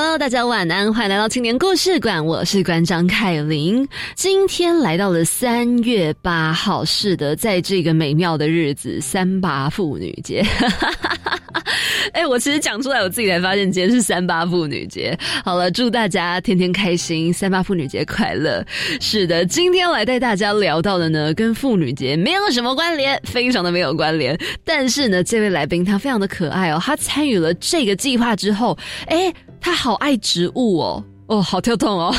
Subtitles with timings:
[0.00, 3.84] Hello，大家晚安，欢迎来到青年故事馆，我是馆长凯琳。
[4.14, 10.40] 今天来到了三月八号，是的，在这个美妙的日子——三八妇女节。
[12.14, 15.18] 哎，我其实讲出来，我自己才发现今天是三八妇女节。
[15.44, 18.64] 好了，祝大家天天开心，三八妇女节快乐。
[19.00, 24.38] 是的，今天来带大家聊到的呢，跟妇女节没有什么关联，非常的没有关联。
[24.64, 29.34] 但是呢，这位来宾他非常的可爱哦，他参与了这个计划之后，哎。
[29.60, 31.04] 他好爱植物哦。
[31.28, 32.10] 哦，好跳动哦！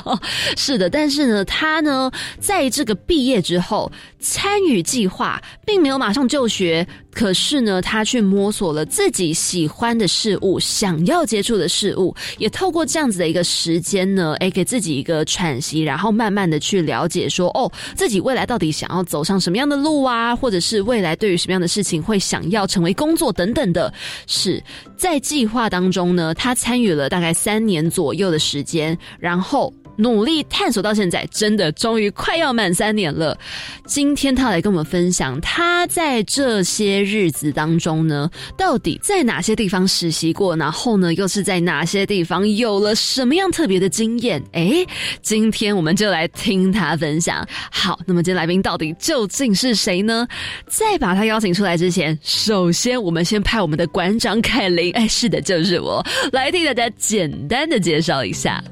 [0.54, 3.90] 是的，但是呢，他呢，在这个毕业之后
[4.20, 6.86] 参与计划，并没有马上就学。
[7.18, 23.92] 可是呢，他去摸索了自己喜欢的事物，想要接触的事物，也透过这样子的一个时间呢，哎，给自己一个喘息，然后慢慢的去了解说，哦，自己未来到底想要走上什么样的路啊，或者是未来对于什么样的事情会想要成为工作等等的。
[24.26, 24.62] 是
[24.96, 28.58] 在计划当中呢，他参与了大概三年左右的时。
[28.58, 33.36] 时间，然后努力探索到现在，真的终于快要满三年了。
[33.84, 44.40] 今天他来跟我们分享，他在这些日子当中呢，到底在哪些地方实习过，然后呢，又是在哪些地方有了什么样特别的经验？
[44.52, 44.86] 哎，
[45.20, 47.44] 今天我们就来听他分享。
[47.70, 50.28] 好，那么今天来宾到底究竟是谁呢？
[50.68, 56.00] 在把他邀请出来之前，首先我们先派我们的馆长凯琳，哎，是的，就是我，
[56.30, 58.62] 来替大家简单的介绍一下。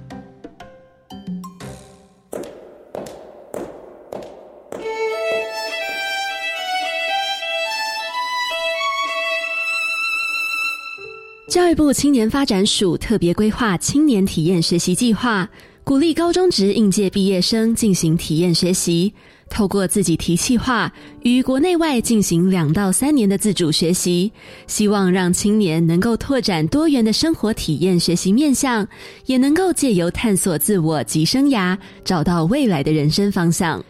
[11.57, 15.49] 教育部青年发展署特别规划青年体验学习计划，
[15.85, 19.11] 鼓励高中职应届毕业生进行体验学习。
[19.49, 24.31] 透过自己提气化，与国内外进行两到三年的自主学习，
[24.67, 28.87] 希望让青年能够拓展多元的生活体验学习面向，
[29.25, 31.75] 也能够借由探索自我及生涯，
[32.05, 33.83] 找到未来的人生方向。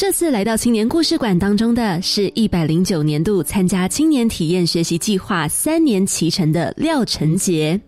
[0.00, 7.78] 这次来到青年故事馆当中的是一百零九年度参加青年体验学习计划三年启程的廖成杰。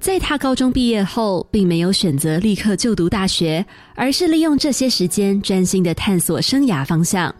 [0.00, 3.62] 在他高中毕业后，并没有选择立刻就读大学，
[3.94, 7.32] 而是利用这些时间专心的探索生涯方向。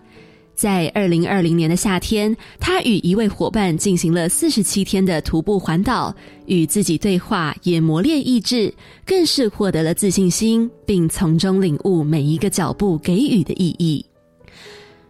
[0.54, 8.70] 在二零二零年的夏天，他与一位伙伴进行了四十七天的徒步环岛，与自己对话，也磨练意志，
[9.06, 14.04] 更是获得了自信心，并从中领悟每一个脚步给予的意义。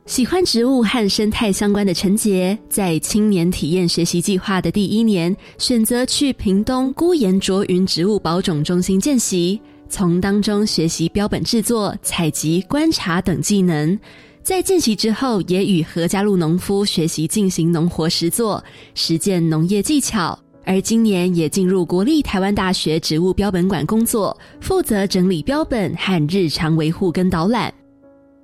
[0.08, 13.96] 喜欢植物和生态相关的陈杰，在青年体验学习计划的第一年，选择去屏东孤岩卓云植物保种中心见习，从当中学习标本制作、采集、观察等技能。
[14.42, 18.64] 在见习之后，也与何家路农夫学习进行农活实作，
[18.94, 20.36] 实践农业技巧。
[20.64, 27.70] 而今年也进入国立台湾大学植物标本馆工作，负责整理标本和日常维护跟导览。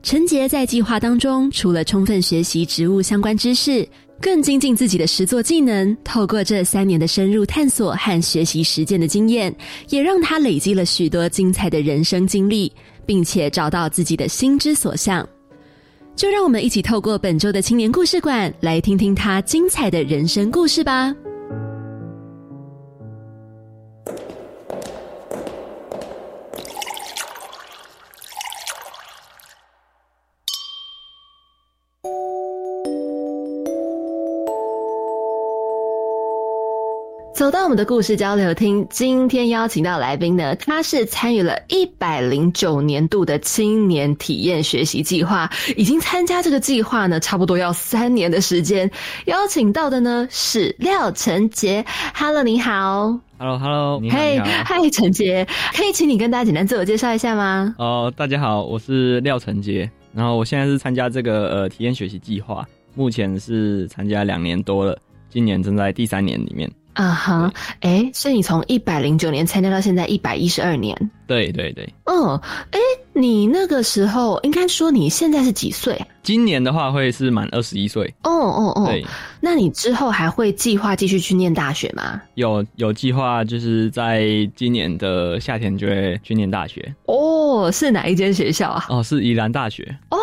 [0.04, 3.88] 陈杰在计划当中，除了充分学习植物相关知识，
[4.20, 5.96] 更精进自己的实作技能。
[6.04, 9.52] 透过这三年的深入探索和学习实践的经验，
[9.88, 12.70] 也让他累积了许多精彩的人生经历，
[13.06, 15.26] 并且找到自己的心之所向。
[16.14, 21.14] 就让我们一起透过本周的青年故事馆，来听听他精彩的人生故事吧。
[37.44, 48.90] 走到我们的故事交流厅，今天邀请到来宾呢，他是参与了一百零九年度的青年体验学习计划，已经参加这个计划呢，差不多要三年的时间。
[49.26, 54.16] 邀请到的呢是廖成杰，Hello，你好，Hello，Hello，你好，
[54.64, 57.74] 嗨，陈杰，可以请你跟大家简单自我介绍一下吗？
[57.76, 59.90] 哦，大家好，我是廖成杰。
[60.14, 64.96] 然后我现在是参加这个呃体验学习计划，目前是参加两年多了，
[65.28, 66.66] 今年正在第三年里面。
[66.94, 70.96] 啊哈，哎，所以你从一百零九年参加到现在一百一十二年。
[71.26, 71.92] 对对对。
[72.04, 72.36] 嗯，
[72.70, 72.78] 哎，
[73.12, 76.00] 你那个时候应该说你现在是几岁？
[76.24, 78.12] 今年的话会是满二十一岁。
[78.24, 78.86] 哦哦哦。
[78.86, 79.06] 对。
[79.40, 82.20] 那你之后还会计划继续去念大学吗？
[82.34, 84.26] 有有计划，就是在
[84.56, 86.94] 今年的夏天就会去念大学。
[87.04, 88.86] 哦，是哪一间学校啊？
[88.88, 89.96] 哦，是宜兰大学。
[90.08, 90.16] 哦，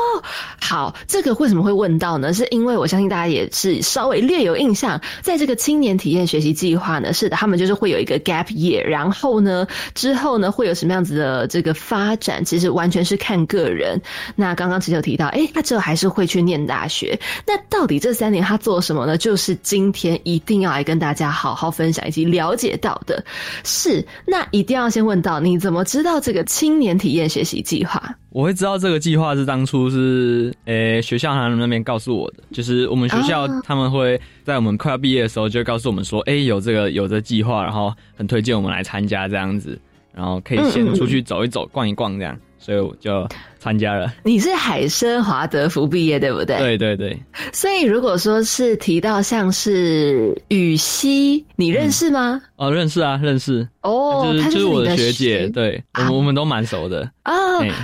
[0.60, 2.34] 好，这个为什么会问到呢？
[2.34, 14.02] 是因为我相信大家也是稍微略有印象，在这个青年体验学习计划呢，是的，他们就是会有一个 gap year，然后呢，之后呢会有什么样子的这个发展，其实完全是看个人。
[14.36, 17.20] 那刚刚其实有提到，哎，他之后还是会去念大学。
[17.46, 19.18] 那到底这三年他做什么呢？
[19.18, 23.24] 就是今天一定要来跟大家好好分享以及了解到的
[23.64, 28.02] 是，那一定要先问到你怎么知道这个青年体验学习计划？
[28.30, 39.78] 我会知道这个计划是当初是诶学校他们那边告诉我的，就是我们学校他们会在我们快要毕业的时候就告诉我们说，哎，有这个有这计划，然后很推荐我们来参加这样子，
[40.14, 42.38] 然后可以先出去走一走、逛一逛这样。
[42.62, 43.28] 所以我就
[43.60, 44.14] 参加了。
[44.24, 46.58] 你是海参华德福毕业对不对？
[46.60, 47.20] 对对对。
[47.52, 52.40] 所以如果说是提到像是羽西，你认识吗？
[52.58, 53.68] 哦，认识啊，认识。
[53.82, 57.34] 哦，就是就是我的学姐，对，我们我们都蛮熟的啊。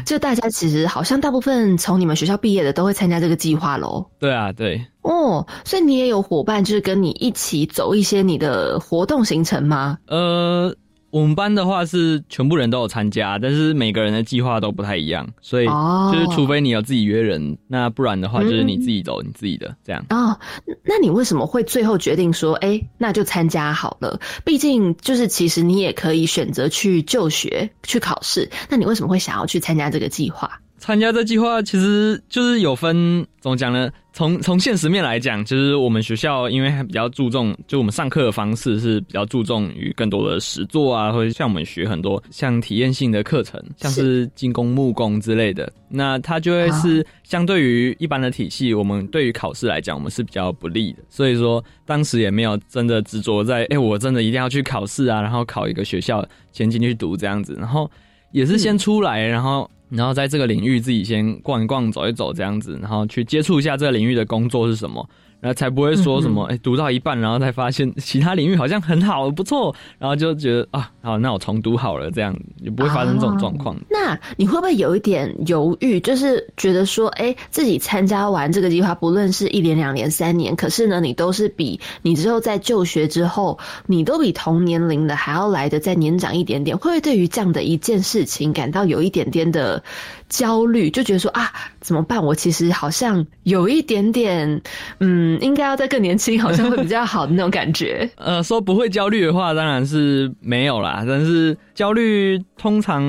[0.06, 4.06] 就大家其实好像大部分从你们学校毕业的都会参加这个计划喽。
[4.20, 4.86] 对啊，对。
[5.02, 9.98] 哦，所以你也有伙伴，就是跟你一起走一些你的活动行程吗？
[10.06, 10.76] 呃。
[11.10, 20.06] 我们班的话是全部人都有参加，但是每个人的计划都不太一样，所以就是除非你有自己约人，那不然的话就是你自己走你自己的这样。
[20.10, 20.38] 哦，
[20.84, 24.20] 那你为什么会最后决定说，哎，那就参加好了？
[24.44, 30.60] 毕竟就是其实你也可以选择去就学去考试，那你为什么会想要去参加这个计划？
[30.88, 32.96] 参加这计划其实就是有分
[33.42, 33.92] 怎么讲呢？
[34.14, 51.00] 从从现实面来讲，就是我们学校因为还比较注重，就我们上课的方式是比较注重于更多的实作啊，或者像我们学很多像体验性的课程，像是金工、木工之类的，那它就会是相对于一般的体系，我们对于考试来讲，我们是比较不利的。
[51.10, 57.92] 所以说当时也没有真的执着在，哎，我真的一定要去考试啊，然后考一个学校先进去读这样子，然后
[58.32, 59.70] 也是先出来，然后。
[59.90, 65.08] 然后在这个领域自己先逛一逛、走一走这样子，然后去接触一下这个领域的工作是什么。
[65.40, 73.76] 然后才不会说什么，哎，读到一半，然后才发现其他领域好像很好，不错，然后就觉得啊，好，那我重读好了，这样也不会发生这种状况。
[73.90, 89.84] 那你会不会有一点犹豫，就是觉得说，哎，自己参加完这个计划，不论是一年、两年、三年，可是呢，你都是比你之后在就学之后，你都比同年龄的还要来的再年长一点点，会不会对于这样的一件事情感到有一点点的
[90.30, 92.26] 焦虑，就觉得说啊，怎么办？
[92.26, 94.60] 我其实好像有一点点，
[95.00, 95.27] 嗯。
[95.28, 98.10] 嗯，应该要再更年轻，好像会比较好的那种感觉。
[98.18, 101.04] 呃，说不会焦虑的话，当然是没有啦。
[101.08, 103.04] 但是焦虑通常，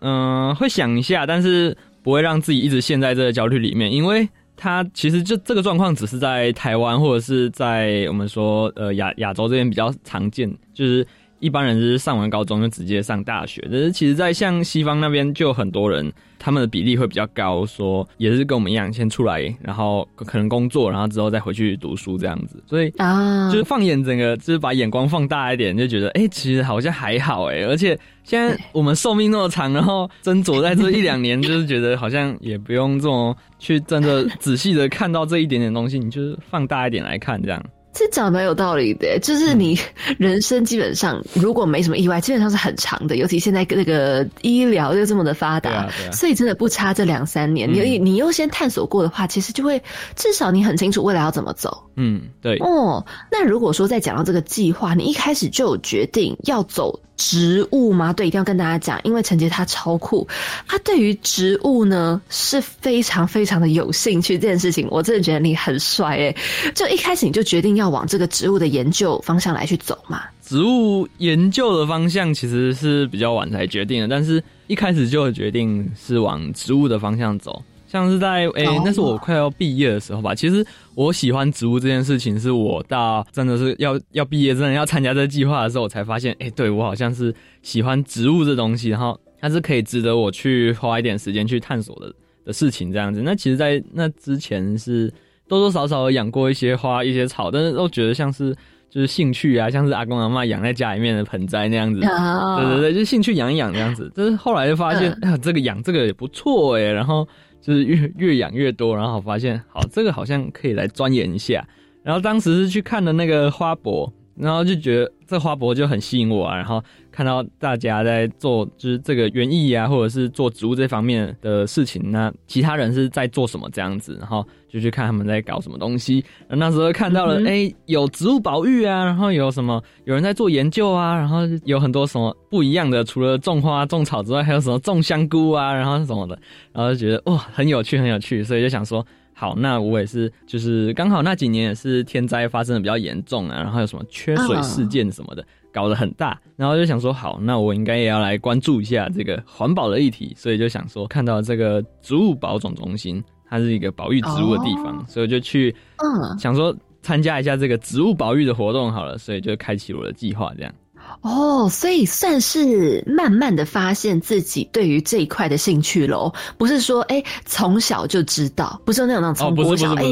[0.00, 11.06] 嗯，会想一下，但是不会让自己一直陷在这个焦虑里面，因为他其实就这个状况只是在台湾或者是在我们说呃亚亚洲这边比较常见，就是
[11.38, 16.12] 一般人就是上完高中就直接上大学，但是其实，在像西方那边就很多人。
[16.42, 22.60] 他们的比例会比较高，说也是跟我们一样，先出来，然后可能工作，然后之后再回去读书这样子。
[22.66, 27.58] 所以啊，就是放眼整个，就是把眼光放大一点，就觉得哎，其实好像还好哎。
[27.64, 37.62] 而且现在我们寿命那么长，然后斟酌在这一两年，就是觉得好像也不用这么去真的仔细的看到这一点点东西，你就是放大一点来看这样。
[37.92, 39.78] 这讲的蛮有道理的，就是你
[40.16, 43.16] 人生基本上如果没什么意外，基本上是很长的。
[43.16, 47.70] 尤其现在那个医疗又这么的发达，所以真的不差这两三年。
[47.72, 49.82] 你你优先探索过的话，其实就会
[50.14, 51.82] 至少你很清楚未来要怎么走。
[51.96, 52.56] 嗯，对。
[52.58, 56.98] 哦，那如果说再讲到这个计划，你一开始就有决定要走。
[57.20, 58.14] 植物吗？
[58.14, 60.26] 对，一定要跟大家讲，因为陈杰他超酷，
[60.66, 64.38] 他对于植物呢是非常非常的有兴趣。
[64.38, 66.36] 这件事情我真的觉得你很帅诶，
[66.74, 70.22] 就一开始你就决定要往这个植物的研究方向来去走嘛。
[70.40, 77.62] 植物研究的方向其实是比较晚才决定的，但是一开始就决定是往植物的方向走。
[77.90, 80.32] 像是在诶，那是我快要毕业的时候吧。
[80.32, 93.20] 其实我喜欢植物这件事情，是我到真的是要要毕业，真的要参加这个计划的时候，我才发现，哎，对我好像是喜欢植物这东西，然后它是可以值得我去花一点时间去探索的的事情，这样子。
[93.24, 95.12] 那其实，在那之前是
[95.48, 98.54] 多多少少养过一些花、一些草，但是都觉得像是
[98.88, 104.12] 就是兴趣啊，像是阿公阿妈养在家里面的盆栽那样子，啊对对对，就兴趣养一养这样子。
[104.14, 107.26] 但是后来就发现，哎呀，这个养这个也不错哎，然后
[107.60, 111.66] 就是越越养越多，然后发现好，这个好像可以来钻研一下。
[112.02, 116.56] 然后当时是去看的那个花博，然后就觉得这花博就很吸引我啊。
[116.56, 126.24] 然后看到大家在做就是这个园艺啊，或者是做植物这方面的事情，那其他人是在做什么这样子，然后就去看他们在搞什么东西。
[126.48, 136.38] 然后那时候看到了，哎、有植物保育啊，然后有什么有人在做研究啊，然后有很多什么不一样的，除了种花种草之外，还有什么种香菇啊，然后什么的，
[136.72, 139.04] 然后就觉得哇很有趣很有趣，所以就想说。
[139.32, 156.38] 好，那我也是，就是刚好那几年也是天灾发生的比较严重啊，然后有什么缺水事件什么的，搞得很大，然后就想说，好，那我应该也要来关注一下这个环保的议题，所以就想说，看到这个植物保种中心，它是一个保育植物的地方，所以我就去，嗯。
[156.38, 160.74] 想说参加一下这个植物保育的活动好了，所以就开启我的计划，这样。
[161.22, 170.04] 哦，所以算是慢慢的发现自己对于这一块的兴趣喽，不是说哎从小就知道，不是那种那种从小哎、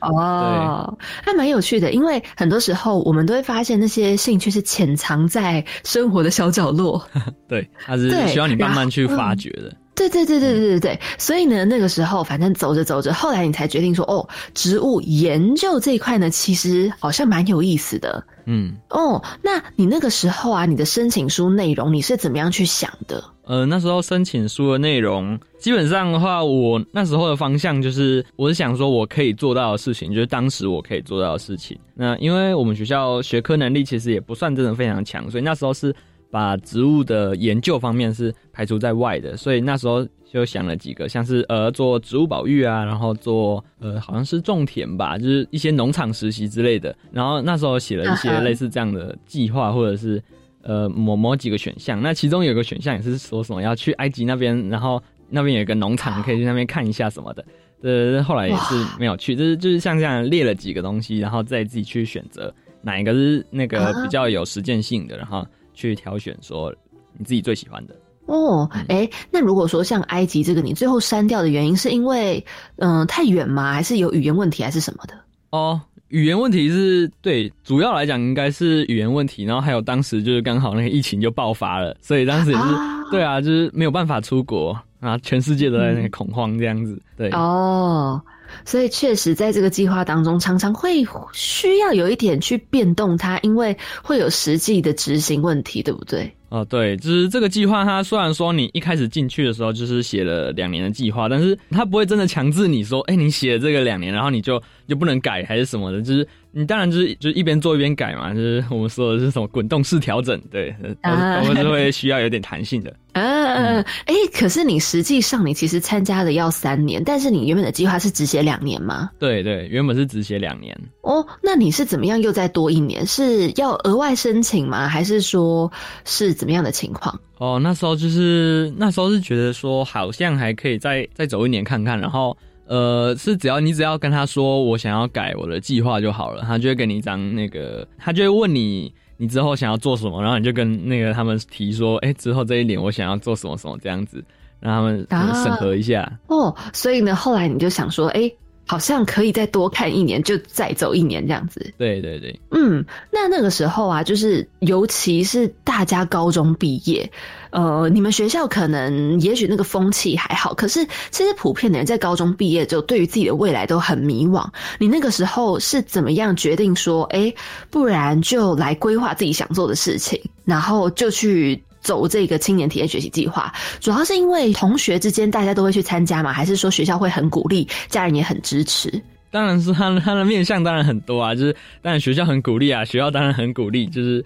[0.00, 7.04] 哦，还蛮有趣的，因为很多时候我们都会发现那些兴趣是潜藏在生活的小角落。
[7.48, 9.72] 对，它是需要你慢慢去发掘的。
[9.94, 18.24] 对对对对对对对，所以呢，那个时候反正走着走着，后来你才决定说，哦，植物研究这一块呢，其实好像蛮有意思的。
[18.46, 23.22] 嗯，哦，那你那个时候啊，你的申请书内容你是怎么样去想的？
[23.44, 31.78] 呃，那时候申请书的内容，基本上的话，我那时候的方向就是，我是想说我可以做到的事情，就是当时我可以做到的事情。
[31.94, 35.94] 那因为我们学校学科能力其实也不算真的非常强，所以那时候是
[36.30, 46.96] 把植物的研究方面是排除在外的，所以那时候就想了几个，像是呃做植物保育啊，然后做呃好像是种田吧，就是一些农场实习之类的。
[47.12, 50.22] 然后那时候写了一些类似这样的计划，或者是
[50.62, 52.00] 呃某某几个选项。
[52.00, 57.44] 那其中有个选项也是说什么要去埃及那边，然后那边有一个农场，可以去那边看一下什么的。
[57.82, 66.74] 呃，后来也是没有去，就是就是像这样列了几个东西，然后再自己去选择哪一个是那个啊比较有实践性的，然后去挑选说
[67.18, 67.94] 你自己最喜欢的。
[68.26, 72.44] 哦，哎，那如果说像埃及这个，你最后删掉的原因是因为
[72.76, 73.72] 嗯、呃太远吗？
[73.72, 75.14] 还是有语言问题，还是什么的？
[75.50, 87.28] 哦，语言问题是对，主要来讲应该是语言问题，然后还有当时就是刚好那个疫情就爆发了，所以当时也是、啊对啊，就是没有办法出国啊，全世界都在那个恐慌这样子，对。
[87.32, 88.18] 哦，
[88.64, 96.34] 所以确实在这个计划当中，常常会需要有一点去变动它，因为会有实际的执行问题，对不对？
[96.52, 112.94] 哦，对，就是这个计划，它虽然说你一开始进去的时候就是写了两年的计划，但是它不会真的强制你说，哎、你写了这个两年，然后你就就不能改还是什么的，就是你当然就是就是一边做一边改嘛，就是我们说的是什么滚动式调整，对，啊都都是会需要有点弹性的。
[113.14, 119.10] 嗯，哎、可是你实际上你其实参加的要三年，但是你原本的计划是只写两年吗？
[119.18, 123.06] 对对，原本是只写两年，哦，那你是怎么样又再多一年？
[123.06, 124.88] 是要额外申请吗？
[124.88, 125.70] 还是说
[126.06, 127.20] 是怎么样的情况？
[127.36, 132.34] 哦，那时候就是那时候是觉得说好像还可以再再走一年看看，然后
[132.66, 144.24] 呃是只要你只要跟他说我想要改我的计划就好了，他就会给你一张那个，他就会问你你之后想要做什么，然后你就跟那个他们提说，哎、之后这一年我想要做什么什么这样子，
[144.60, 144.74] 让
[145.08, 146.10] 他们审核一下。
[146.28, 148.30] 哦，所以呢，后来你就想说，哎、
[148.66, 151.72] 好像可以再多看一年，就再走一年这样子。
[151.76, 157.10] 对对对，嗯，那那个时候啊，就是尤其是大家高中毕业，
[157.50, 164.46] 呃，你们学校可能也许那个风气还好，可是其实普遍的人在高中毕业之后，对于自己的未来都很迷惘。
[164.78, 167.32] 你那个时候是怎么样决定说，哎，
[167.70, 173.52] 不然就来规划自己想做的事情，然后就去走这个青年体验学习计划？
[173.80, 176.32] 主要是因为同学之间大家都会去参加嘛？
[176.32, 178.90] 还是说学校会很鼓励，家人也很支持？
[179.30, 184.24] 当然是他的他的面向当然很多啊，就是当然学校很鼓励啊，学校当然很鼓励，就是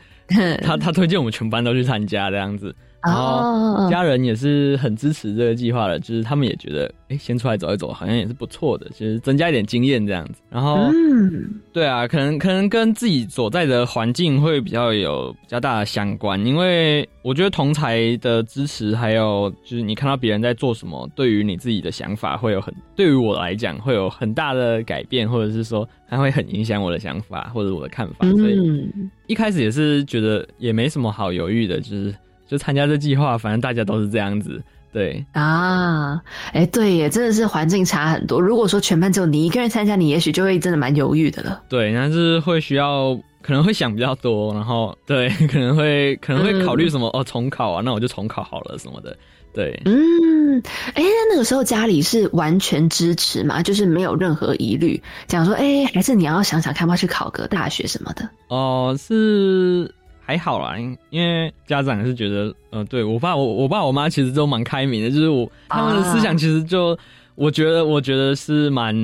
[0.63, 2.75] 他 他推荐我们全班都去参加这样子。
[3.03, 10.41] 然哦后家人也是很支持这个计划的，就是他们也觉得，哎、先出来走一走，好像也是不错的，就是增加一点经验这样子。
[10.51, 32.15] 然后，嗯，对啊，可能可能跟自己所在的环境会比较有比较大的相关，因为我觉得同才的支持，还有就是你看到别人在做什么，对于你自己的想法会有很，对于我来讲会有很大的改变，或者是说它会很影响我的想法或者我的看法，所以嗯，一开始也是觉得也没什么好犹豫的，就是
[32.49, 34.63] 就参加这计划，反正大家都是这样子，
[34.93, 36.21] 对，啊，
[36.53, 38.41] 哎，对耶，真的是环境差很多。
[38.41, 41.63] 如果说全班只有你一个人参加，你也许就会真的蛮犹豫的了。
[41.69, 49.17] 对，那是会需要可能会想比较多，然后对， 可能会可能会考虑什么、哦重考啊，那我就重考好了什么的，
[49.53, 50.61] 对，嗯，
[50.95, 58.29] 哎，那那个时候家里是完全支持嘛，就是没有任何疑虑，讲说，哎，还是你要想想看，要去考个大学什么的。
[58.49, 59.93] 哦、是
[60.27, 66.99] 还好啦，因因为家长是觉得，呃，对我爸我我爸我妈其实都蛮开明的，就是我他们的思想其实就。
[67.39, 68.97] 我觉得，我觉得是蛮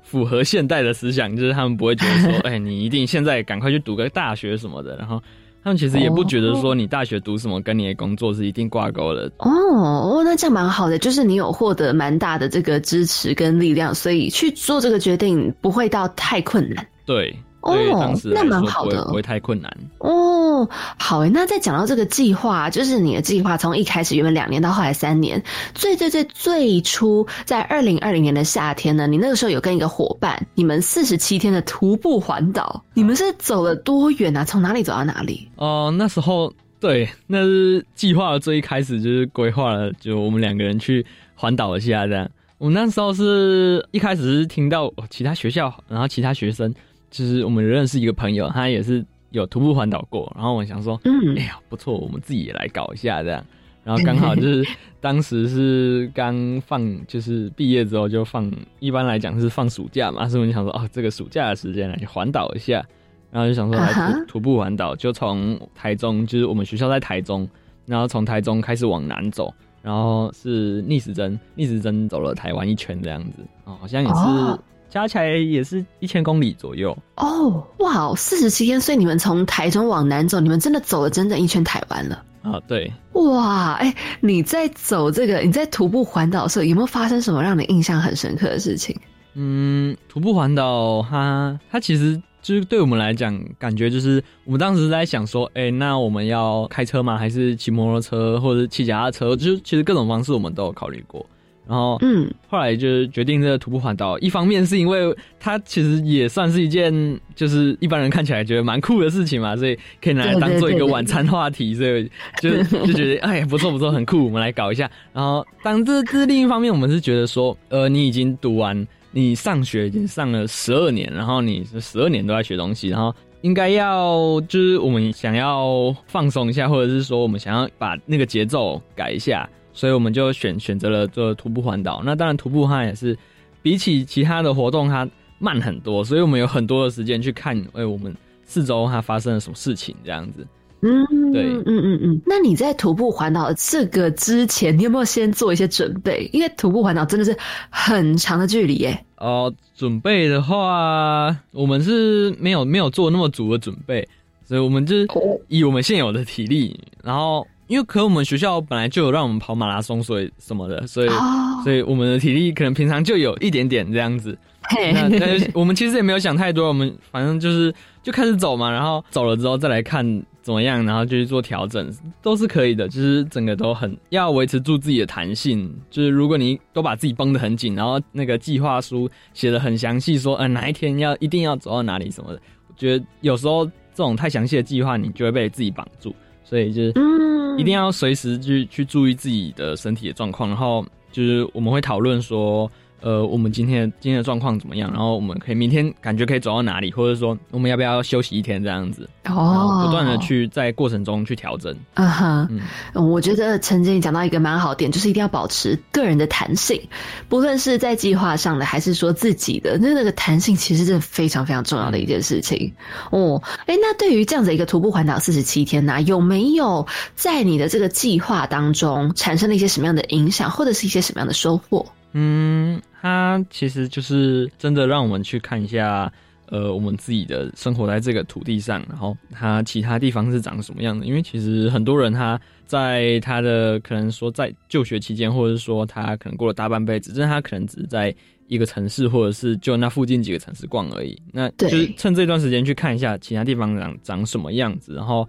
[0.00, 4.96] 符合现代的思想，就是他们不会觉得说， 哎，你一定现在赶快去读个大学什么的。
[4.96, 5.20] 然后
[5.64, 9.28] 他们其实也不觉得说你大学读什么跟你的工作是一定挂钩的。
[9.38, 16.86] 哦哦，那这样蛮好的，就是你有获得蛮大的这个支持跟力量，所以去做这个决定不会到太困难。
[17.04, 19.70] 对，哦那蛮好的不会太困难。
[19.98, 25.42] 哦，好诶，那再讲到这个计划，就是你的计划从一开始原本两年到后来三年，
[25.74, 34.44] 最最最最初在二零二零年的夏天呢，你那个时候有跟一个伙伴，你们四十七天的徒步环岛，你们是走了多远啊？
[34.44, 35.48] 从哪里走到哪里？
[35.56, 42.26] 哦、那时候对，那是计划的最一开始就是规划了，就我们两个人去环岛一下这样。
[42.56, 46.74] 我们那时候是一开始是听到哦其他学校，然后其他学生，
[47.10, 51.36] 就是我们认识一个朋友，他也是有徒步环岛过，然后我想说，嗯。
[51.36, 53.44] 哎呀不错，我们自己也来搞一下这样。
[53.82, 54.64] 然后刚好就是
[55.00, 62.84] 当时是刚放，就是毕业之后就放，一般来讲是放暑假嘛，所以我就想说，哦，这个暑假的时间来去环岛一下，
[63.30, 67.48] 然后就想说来徒徒步环岛，就从台中，就是我们学校在台中，
[67.86, 69.52] 然后从台中开始往南走，
[69.82, 76.96] 然后是逆时针，逆时针走了台湾一圈这样子，哦，好像也是、哦加起来也是一千公里左右。
[77.16, 82.22] 哦，哇，四十七天，所以你们从台中往南走，你们真的走了整整一圈台湾了。
[82.42, 88.98] 啊，对，哇，哎、你在走这个，你在徒步环岛的时候，有没有发生什么让你印象很深刻的事情？
[89.34, 97.16] 嗯，徒步环岛，它它其实就是对我们来讲，感觉就是我们当时在想说，哎、那我们要开车吗？
[97.16, 99.36] 还是骑摩托车，或者是骑脚踏车？
[99.36, 101.24] 就是其实各种方式我们都有考虑过。
[101.70, 106.92] 然后，嗯，后来就是决定这个徒步环岛，一方面是因为它其实也算是一件
[107.36, 112.10] 就是一般人看起来觉得蛮酷的事情嘛，所以可以拿来当做一个晚餐话题，所以
[112.42, 112.50] 就
[112.84, 114.90] 就觉得哎不错不错，很酷，我们来搞一下。
[115.12, 123.14] 然后，当这这另一方面，我们是觉得说，呃，你已经读完，你上学已经上了十二年，然后你十二年都在学东西，然后。
[123.42, 132.02] 应该要就是我们想要放松一下，或者是说我们想要把那个节奏改一下，所以我们就选选择了做徒步环岛。
[132.04, 133.16] 那当然，徒步它也是
[133.62, 140.46] 比起其他的活动，它慢很多，所以我们有很多的时间去看，哎、我们四周它发生了什么事情，这样子。
[140.82, 142.22] 嗯，对嗯嗯嗯。
[142.24, 146.28] 那你在徒步环岛这个之前，你有没有先做一些准备？
[146.32, 147.36] 因为徒步环岛真的是
[147.68, 149.04] 很长的距离耶。
[149.18, 154.08] 哦、准备的话，我们是没有没有做那么足的准备，
[154.46, 155.06] 所以我们就是
[155.48, 161.14] 以我们现有的体力，然后因为可我们学校本来就有让我们跑马拉松，所以什么的，所以、哦
[161.62, 164.36] 所以我们的体力可能平常就有一点点这样子。
[164.62, 170.02] 嘿那那就 我们其实也没有想太多，我们反正就是就开始走嘛，然后走了之后再来看
[170.42, 172.88] 怎么样，然后就去做调整，都是可以的。
[172.88, 186.14] 就是整个都很要维持住自己的弹性，就是如果你都把自己绷得很紧，然后那个计划书写的很详细，说呃哪一天要一定要走到哪里什么的，我觉得有时候这种太详细的计划，你就会被自己绑住，
[186.50, 187.58] 所以就是嗯。
[187.58, 201.74] 一定要随时去去注意自己的身体的状况，然后就是我们会讨论说，呃，我们今天今天的状况怎么样，然后我们可以明天感觉可以走到哪里，或者说我们要不要休息一天这样子，哦，不断的去在过程中去调整。
[201.94, 202.60] 嗯哼，嗯。
[202.94, 206.80] 嗯我觉得陈经理讲到一个蛮好点，就是一定要保持个人的弹性，
[207.28, 212.72] 不论是在计划上的，还是说自己的，那那个弹性其实是非常非常重要的一件事情。
[213.10, 221.86] 哦，哎，那对于这样子一个徒步环岛四十七天呢、有没有在你的这个计划当中产生了一些什么样的影响，或者是一些什么样的收获？
[222.12, 226.12] 嗯，它其实就是真的让我们去看一下，
[226.48, 231.06] 呃，我们自己的生活在这个土地上，然后它其他地方是长什么样的。
[231.06, 238.14] 因为其实很多人他在他的可能说在就学期间，或者是说他可能过了大半辈子，但是他可能只是在
[238.48, 241.16] 一个城市，或者是就那附近几个城市逛而已。
[241.32, 245.26] 那对就是趁这段时间去看一下其他地方长长什么样子，然后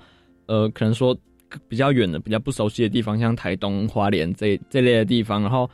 [0.47, 1.17] 呃，可能说
[1.69, 5.69] 比较远的、比较不熟悉的地方，像台东、花莲这这类的地方，然后。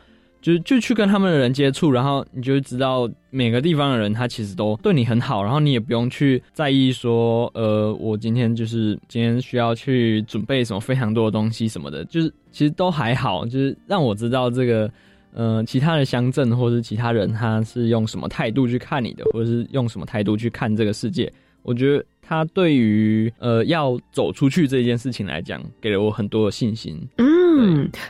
[0.47, 14.89] 就就去跟他们的人接触，然后你就会知道每个地方的人他其实都对你很好，然后你也不用去在意说，呃，我今天就是今天需要去准备什么非常多的东西什么的，就是其实都还好，就是让我知道这个，
[15.33, 21.29] 呃，其他的乡镇或是其他人他是用什么态度去看你的，或者是用什么态度去看这个世界，
[21.61, 27.05] 我觉得他对于呃要走出去这件事情来讲，给了我很多的信心。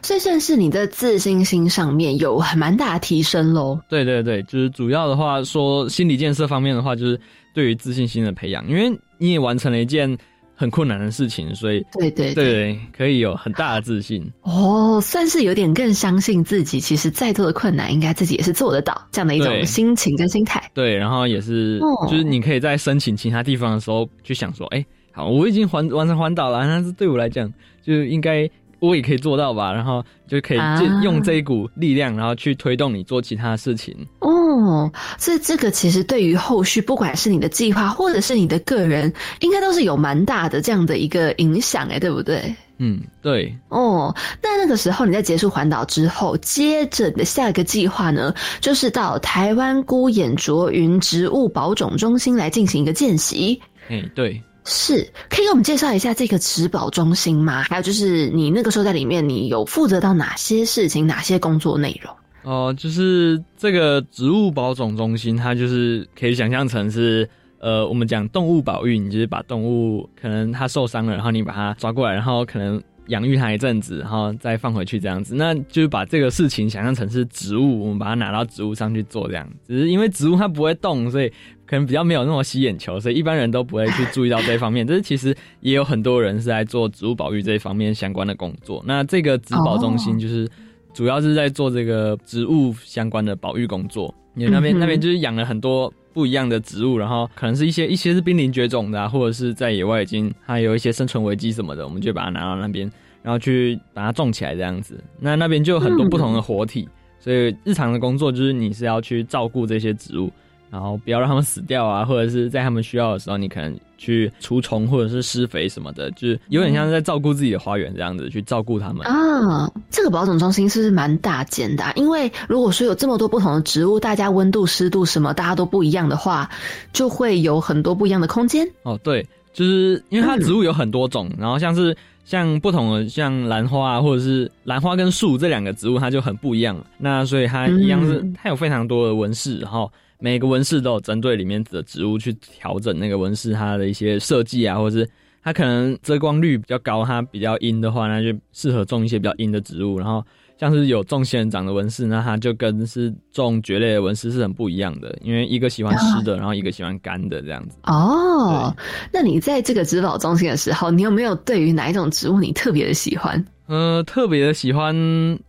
[0.02, 3.80] 所以算是你的自信心上面有很蛮大的提升喽。
[3.90, 7.20] 对对对，就是主要的话说心理建设方面的话，就是
[7.54, 10.18] 对于自信心的培养，因为你也完成了一件
[10.56, 14.26] 很困难的事情，所以对对对，可以有很大的自信。
[14.42, 20.64] 哦，算是有点更相信自己，其实再多的困难，应该自己也是做得到这样的一种心情跟心态。
[20.74, 21.80] 对，然后也是，
[22.10, 27.52] 就是你可以在申请其他地方的时候，去想说，哎，好，我已经环完成环岛了，但是对我来讲，
[27.84, 28.50] 就应该。
[28.80, 30.58] 我也可以做到吧，然后就可以
[31.04, 33.96] 用这一股力量，然后去推动你做其他事情。
[34.20, 42.56] 哦，所以这个其实对于后续，不管是你的计划，或者是你的个人，应该都是有蛮大的这样的一个影响，哎，对不对？
[42.80, 43.52] 嗯，对。
[43.70, 53.60] 哦，那那个时候你在结束环岛之后，接着的下一个计划呢，就是到台湾孤眼卓云植物保种中心来进行一个见习。
[53.90, 54.40] 哎，对。
[54.70, 57.64] 是，可以给我们介绍一下这个植保中心吗？
[57.64, 62.14] 还有就是你那个时候在里面，你有负责到哪些事情、哪些工作内容？
[62.44, 67.28] 哦，就是这个植物保种中心，它就是可以想象成是，
[67.60, 72.82] 呃，我们讲动物保育，你就是把动物可能它受伤了，然后你把它抓过来，然后可能。
[73.08, 79.50] 养育它一阵子，然后再放回去这样子，那就是把这个事情想象成是植物，我们把它拿到植物上去做这样。
[79.66, 81.32] 只是因为植物它不会动，所以
[81.68, 84.84] 可能比较没有那么吸眼球，所以一般人都不会去注意到这方面。
[84.88, 88.84] 但是其实也有很多人是在做植物保育这一方面相关的工作。
[88.88, 90.50] 那这个植保中心就是
[90.94, 94.12] 主要是在做这个植物相关的保育工作。
[94.36, 102.88] 因为那边那边就是养了很多不一样的植物，然后可能是一些一些是濒临绝种的，或者是在野外已经它有一些生存危机什么的，我们就把它拿到那边，
[103.24, 105.04] 然后去把它种起来这样子。
[105.20, 106.88] 那那边就有很多不同的活体，
[107.20, 110.32] 所以日常的工作就是你是要去照顾这些植物。
[110.70, 119.72] 然后不要让他们死掉啊，或者是在他们需要的时候，你可能去除虫或者是施肥什么的，就是有点像是在照顾自己的花园这样子去照顾他们啊。
[119.90, 121.84] 这个保种中心是不是蛮大间的？
[121.84, 126.50] 啊因为如果说有这么多不同的植物，大家温度、湿度什么大家都不一样的话，
[126.92, 128.68] 就会有很多不一样的空间。
[128.84, 136.78] 哦，对，就是因为它植物有很多种，然后像是像不同的像兰花啊，或者是兰花跟树这两个植物，它就很不一样。
[136.98, 139.90] 那所以它一样是它有非常多的纹饰，然后。
[140.20, 145.10] 每个纹饰都有针对里面的植物去调整那个纹饰它的一些设计啊，或者是
[145.44, 149.98] 它可能遮光率比较高，它比较阴的话，那就适合种一些比较阴的植物。
[149.98, 150.26] 然后
[150.60, 157.78] 像是有种仙人掌的纹饰，那它就跟是种蕨类的纹饰是很不一样的，因为一个喜欢湿的，然后一个喜欢干的这样子。
[157.84, 158.76] 哦，
[159.14, 163.46] 那你在这个植保中心的时候，你有没有对于哪一种植物你特别的喜欢？
[163.68, 164.96] 呃，特别的喜欢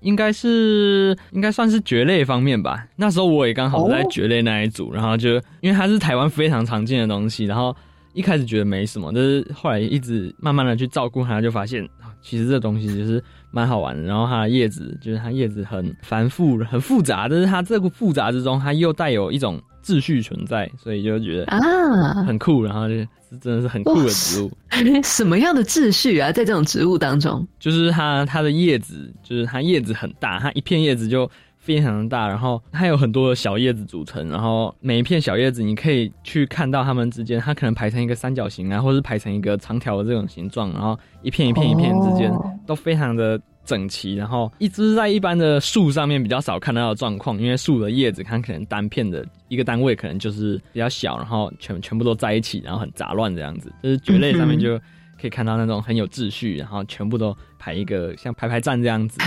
[0.01, 2.85] 应该是应该算是蕨类方面吧。
[2.97, 7.75] 那时候我也刚好在蕨类那一组，然后就因为它是台湾非常常见的东西，然后
[8.15, 11.89] 一开始觉得没什么，但是后来一直慢慢的去照顾它，就发现
[12.21, 14.03] 其实这东西就是蛮好玩的。
[14.03, 22.95] 然后它的叶子就是它叶子很繁复、很复杂，但是它这个复杂之中，它又带有一种秩序存在，所以就觉得啊很酷，然后就。
[23.43, 24.51] 真的是很酷的植物，
[25.05, 26.33] 什么样的秩序啊？
[26.33, 31.31] 在这种植物当中，就是它它的叶子，就是它叶子很大，它一片叶子就
[31.69, 42.33] 非常的大，然后它有很多的小叶子组成，然后每一片小叶子你可以去看到它们之间，它可能排成一个三角形啊，或是排成一个长条的这种形状，然后一片一片一片之间
[42.67, 43.39] 都非常的。
[43.69, 53.71] 整齐，然后一只在一般的树上面比较少看到的状况，因为树的叶子它可能单片的一个单位可能就是比较小，然后全全部都在一起，然后很杂乱这样子。
[53.83, 54.81] 就是蕨类上面就
[55.21, 59.19] 可以看到那种很有秩序，然后全部都排一个像排排站这样子。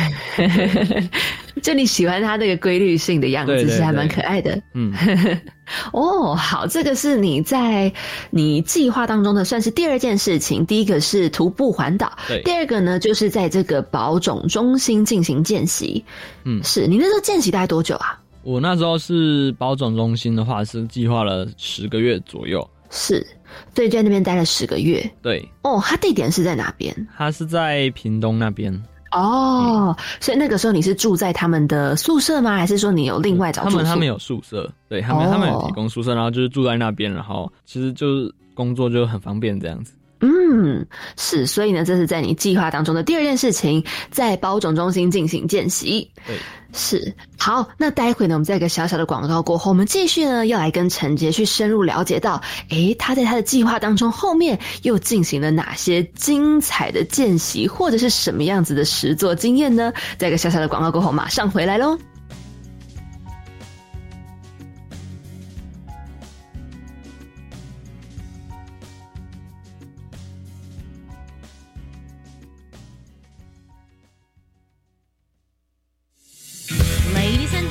[1.62, 4.62] 就你喜欢它那个规律性的样子，其实还蛮可爱的。
[4.74, 4.94] 嗯，
[5.94, 7.92] 哦，好，这个是你在
[8.30, 10.66] 你计划当中的算是第二件事情。
[10.66, 16.04] 第一个是徒步环岛，对，第二个呢就是在这个保种中心进行见习。
[16.46, 18.18] 嗯，是你那时候见习大概多久啊？
[18.44, 23.26] 我那时候是保种中心的话是计划了十个月左右，是，
[23.74, 25.10] 所以在那边待了十个月。
[25.24, 26.96] 对，哦，他地点是在哪边？
[27.18, 28.72] 他是在屏东那边。
[29.12, 32.56] 哦，所以那个时候你是住在他们的宿舍吗？
[32.56, 33.64] 还是说你有另外找？
[33.64, 39.94] 他们他们有宿舍，对他们他们有提供宿舍，然后就是住在那边，然后其实就是工作就很方便这样子。
[40.22, 40.86] 嗯，
[41.18, 46.10] 是，所以呢，这是在你计划当中的第二件事情，在包种中心进行见习。
[46.28, 46.36] 对，
[46.74, 47.68] 是好。
[47.78, 59.92] 那待会呢，我们在一个小小的广告过后，我们继续呢，要来跟陈杰去深入了解到，诶，他在他的计划当中后面又进行了哪些精彩的见习，或者是什么样子的实作经验呢？
[60.20, 61.98] 在一个小小的广告过后，马上回来喽。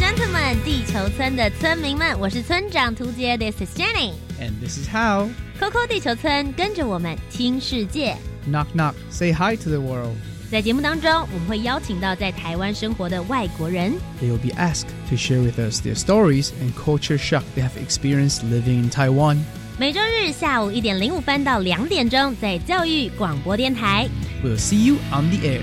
[0.09, 4.11] 们地球村的村民们，我是村长涂杰，This is Jenny。
[4.39, 5.29] And this is how.
[5.59, 8.15] Coco 地球村跟着我们听世界。
[8.47, 8.93] Knock knock.
[9.09, 10.15] Say hi to the world.
[10.51, 17.63] 在节目当中，我们会邀请到在台湾生活的外国人， They will be asked to share with us their stories and culture shock they
[17.63, 19.39] have experienced living in Taiwan.
[19.79, 24.07] 每周日下午一点零五分到两点钟，在教育广播电台。
[24.43, 25.61] We'll see you on the air.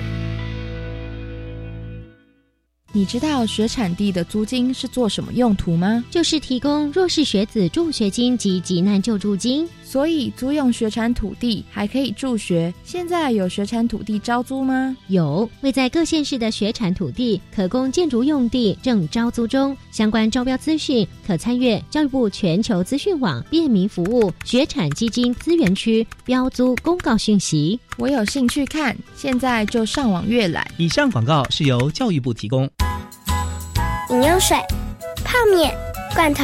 [2.97, 6.03] 你知道学产地的租金是做什么用途吗？
[6.09, 9.69] 就是提供弱势学子助学金及急难救助金。
[9.89, 12.73] 所以租用学产土地还可以助学。
[12.83, 14.97] 现在有学产土地招租吗？
[15.07, 19.75] 有，位在各县市的学产土地可供建筑用地正招租中。
[19.89, 27.79] 相关招标资讯可参阅教育部全球资讯网便民服务学产基金资源区标租公告讯息。
[27.97, 30.67] 我有兴趣看，现在就上网阅览。
[30.75, 32.69] 以上广告是由教育部提供。
[34.09, 34.57] 饮用水、
[35.23, 35.73] 泡面、
[36.13, 36.43] 罐头、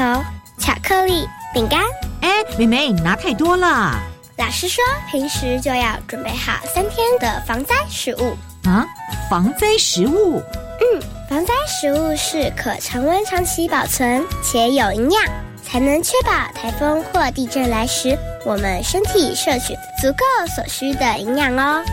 [0.58, 1.82] 巧克力、饼干。
[2.24, 4.00] 哎，妹妹，你拿太多了。
[4.38, 4.82] 老师说，
[5.12, 8.38] 平时就要准备好三天的防灾食物。
[8.64, 8.88] 啊，
[9.30, 10.42] 防灾食物？
[10.80, 15.22] 嗯，防灾食物是可常温长期保存且有营养，
[15.66, 21.84] 才能确保台风或地震来时，我们身体摄取足够所需的营养哦。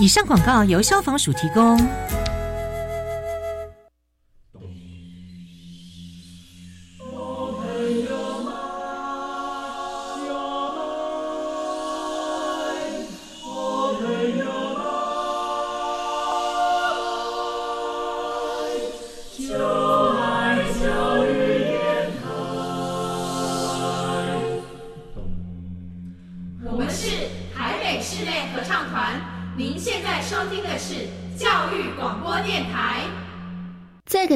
[0.00, 1.78] 以上广告由消防署提供。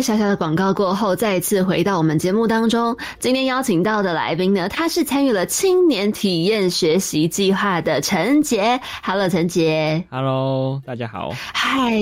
[0.02, 2.96] 小小的广告过后，再次回到我们节目当中。
[3.20, 8.80] 今天邀请到的来宾呢，他是参与了青年体验学习计划的陈杰。
[9.02, 10.04] Hello，陈杰。
[10.10, 11.30] Hello，大家好。
[11.54, 11.92] 嗨，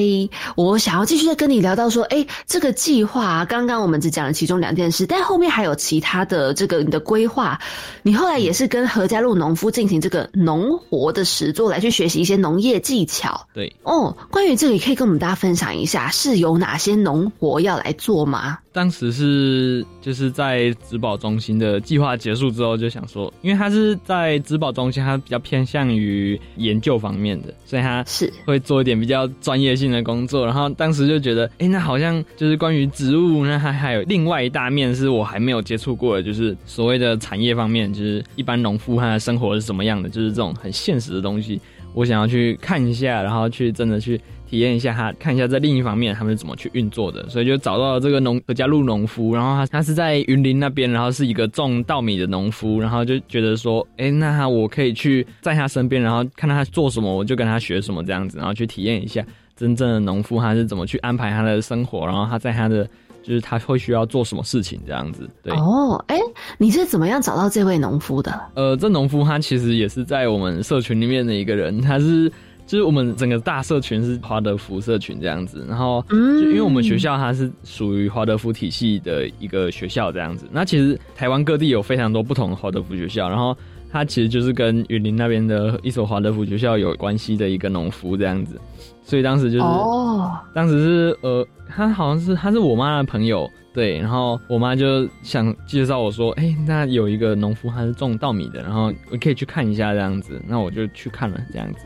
[0.57, 7.61] 我想要继续再跟你聊到说，哎，这个计划刚刚我们只讲了其中两件事，但后面还有其他的这个你的规划。
[8.03, 13.47] 你后来也是跟何家路农夫进行这个农活的实作，来去学习一些农业技巧。
[13.53, 13.71] 对。
[13.83, 18.59] 哦，关于这个，也可以跟我们大家分享一下，是有哪些农活要来做吗？
[18.73, 30.45] 当时是就是在植保中心的计划结束之后，就想说，因为他是在植保中心，他比较偏向于研究方面的，所以他是会做一点比较专业性的工作。
[30.47, 41.61] 然后当时就觉得，哎、欸，那好像就是关于植物，那还还有另外一大面是我还没有接触过的，就是所谓的产业方面，就是一般农夫他的生活是什么样的，就是这种很现实的东西，
[41.93, 44.21] 我想要去看一下，然后去真的去。
[44.51, 62.85] 体验一下他，看一下在另一方面他们是怎么去运作的，所以就找到了这个农何家路农夫，然后他他是在云林那边，然后是一个种稻米的农夫，然后就觉得说，哎、欸，那我可以去在他身边，然后看他做什么，我就跟他学什么这样子，然后去体验一下真正的农夫他是怎么去安排他的生活，然后他在他的
[63.23, 65.31] 就是他会需要做什么事情这样子。
[65.45, 66.23] 对哦，哎、欸，
[66.59, 68.41] 你是怎么样找到这位农夫的？
[68.55, 72.33] 呃，这农夫他其实也是在我们社群里面的一个人，他是。
[72.71, 83.57] 就是我们整个大社群是华德福社群这样子，然后就因为我们学校它是属于华德福体系的一个学校这样子，那其实台湾各地有非常多不同的华德福学校，然后
[83.91, 88.55] 它其实就是跟云林那边的一所华德福学校有关系的一个农夫这样子，
[89.03, 93.51] 所以当时就是哦，当时是呃，他好像是他是我妈的朋友。
[93.73, 101.81] 对，然后我妈就想介绍我说，哎、欸，那有一个农夫他是种稻米的，然后我可以去看一下这样子，那我就去看了这样子。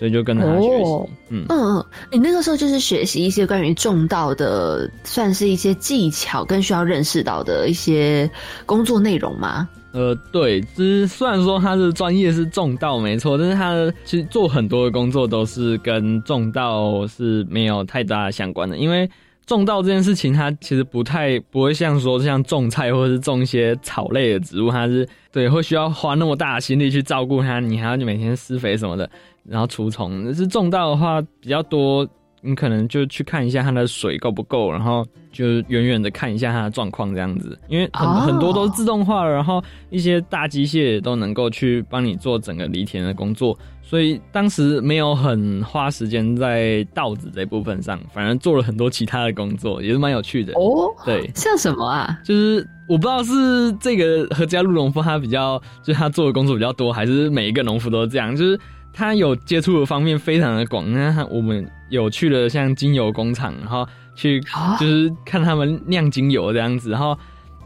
[0.00, 1.44] 所以就跟着他学习，哦、嗯。
[1.50, 8.28] 嗯，你那个时候就是学习一些关于种稻的，算是一些技巧跟需要认识到的一些
[8.64, 9.68] 工作内容吗？
[9.92, 19.06] 呃，对，就是虽然说他的专业是种稻没错，但是他的其实做很多的工作都是跟种稻是没有太大相关的，因为
[19.46, 29.10] 种稻这件事情，它其实不太不会像说像种菜或者是种一些草类的植物，它是对会需要花那么大的心力去照顾它，你还要每天施肥什么的。
[29.42, 32.06] 然后除虫，但是种稻的话比较多，
[32.42, 43.58] 你可能就去看一下它的水够不够，然后就远远的看一下它的状况这样子，因为很、哦、很多都是自动化了，然后一些大机械都能够去帮你做整个犁田的工作，
[43.90, 50.94] 所以当时没有很花时间在稻子这部分上，反而做了很多其他的工作，也是蛮有趣的哦。
[51.04, 52.20] 对，像什么啊？
[52.22, 52.64] 就是。
[52.88, 58.58] 我不知道是这个何家路农夫他比较，就是他做的工作比较多，还是每一个农夫都是这样，就是
[58.92, 60.92] 他有接触的方面非常的广。
[60.92, 64.40] 那我们有去了像精油工厂，然后去
[64.80, 67.16] 就是看他们酿精油这样子，然后。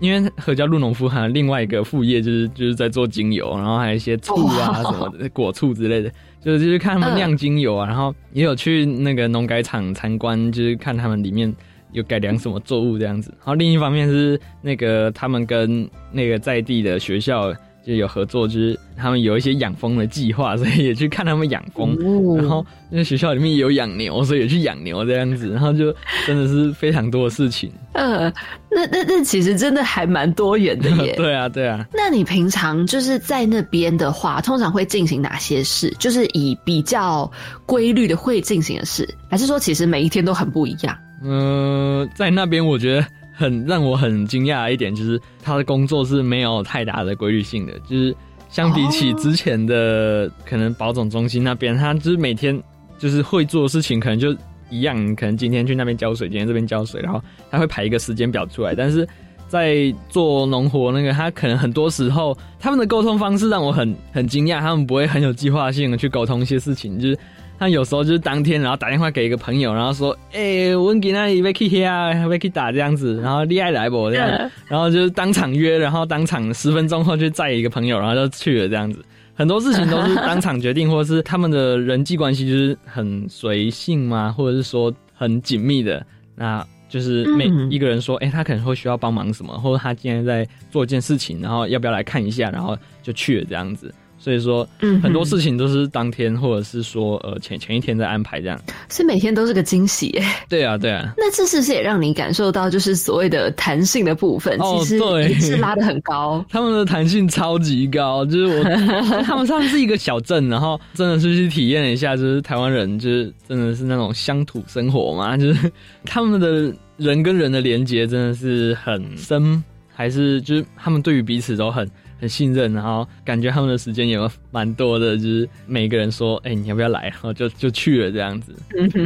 [0.00, 11.54] 因为何家路农夫还有另外一个副业，就是就是在做精油，然后还有一些醋啊什么的果醋之类的，就是就是看他们酿精油啊，然后也有去那个农改场参观，就是看他们里面
[11.92, 13.30] 有改良什么作物这样子。
[13.38, 17.54] 然后另一方面是那个他们跟那个在地的学校。
[17.86, 21.94] 就有合作，就是他们有一些养蜂的计划， 所以也去看他们养蜂。
[22.36, 25.50] 然后因为学校里面也有养牛，所以也去养牛这样子。
[25.50, 25.94] 然后就
[26.26, 27.70] 真的是非常多的事情。
[27.92, 28.32] 呃，
[28.70, 31.14] 那那那其实真的还蛮多元的耶。
[31.18, 31.86] 对啊，对啊。
[31.92, 35.94] 那你平常就是在那边的话，通常会进行哪些事？
[35.98, 37.30] 就是以比较
[37.66, 40.96] 规律的会进行的事，还是说其实每一天都很不一样？
[41.22, 43.06] 嗯，在那边我觉得。
[43.34, 48.14] 很让我很惊讶一点就是，他的工作是没有太大的规律性的，就是
[48.48, 52.62] 相比起之前的可能保种中心那边，他就是每天
[52.98, 54.34] 就是会做的事情可能就
[54.70, 57.20] 一样，可能今天去那边浇水，今天这边浇水，然后
[57.50, 58.74] 他会排一个时间表出来。
[58.74, 59.06] 但是
[59.48, 67.18] 在做农活那个，他可能很多时候他们的沟通方式让我很很惊讶，他们不会很有计划性的去沟通一些事情，就是。
[67.64, 74.28] 他有时候就是当天，然后打电话给一个朋友，然后说：“哎，我给那里被 K 啊，被 K 打这样子。”然后厉害来不这样，
[74.68, 79.02] 然后就是当场约，然后当场十分钟后就载一个朋友，然后就去了这样子。
[79.34, 86.04] 很多事情都是当场决定，或者是他们的人际关系就是很随性嘛，或者是说很紧密的。
[86.36, 93.90] 那就是每一个人说：“哎，他可能会需要帮忙什么，或者他今天在做一件事情，然后要不要来看一下？”然后就去了这样子。
[94.24, 98.58] 所以说，嗯，很多事情都是当天或者是说，呃，前前一天在安排这样，
[98.88, 100.18] 是每天都是个惊喜。
[100.48, 101.12] 对啊，对啊。
[101.18, 106.42] 那这是不是也让你感受到，就是所谓的弹性的部分，其实也是拉的很高。
[106.48, 108.64] 他们的弹性超级高，就是我
[109.24, 115.70] 他们上次是一个小镇，然后真的是去体验了一下，就是台湾人就是真的是那种乡土生活嘛，就是
[116.06, 119.62] 他们的人跟人的连接真的是很深，
[119.94, 121.86] 还是就是他们对于彼此都很。
[122.20, 124.18] 很信任，然后感觉他们的时间也
[124.50, 128.54] 蛮多的，就是每个人说：“哎，你要不要来？”然后就就去了这样子。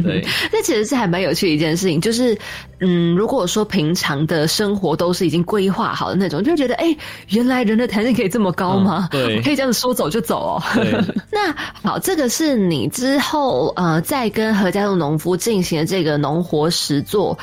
[0.01, 2.37] 对，这其实是还蛮有趣的一件事情，就是
[2.79, 6.95] 嗯，如果说平常的生活都是已经规划好的那种，就觉得哎，
[7.29, 9.09] 原来人的弹性可以这么高吗？
[9.11, 10.63] 对， 可以这样子说走就走哦。
[11.31, 17.37] 那好，这个是你之后呃，在跟何家路农夫进行的这个农活实作，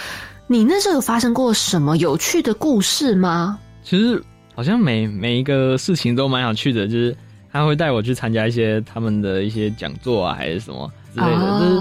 [0.47, 3.59] 你那时候有发生过什么有趣的故事吗？
[3.83, 4.23] 其实。
[4.57, 7.15] 好像每每一个事情都蛮有趣的，就是
[7.53, 11.61] 他会带我去参加一些他们的一些讲座啊，还是什么之类的。
[11.61, 11.81] 就是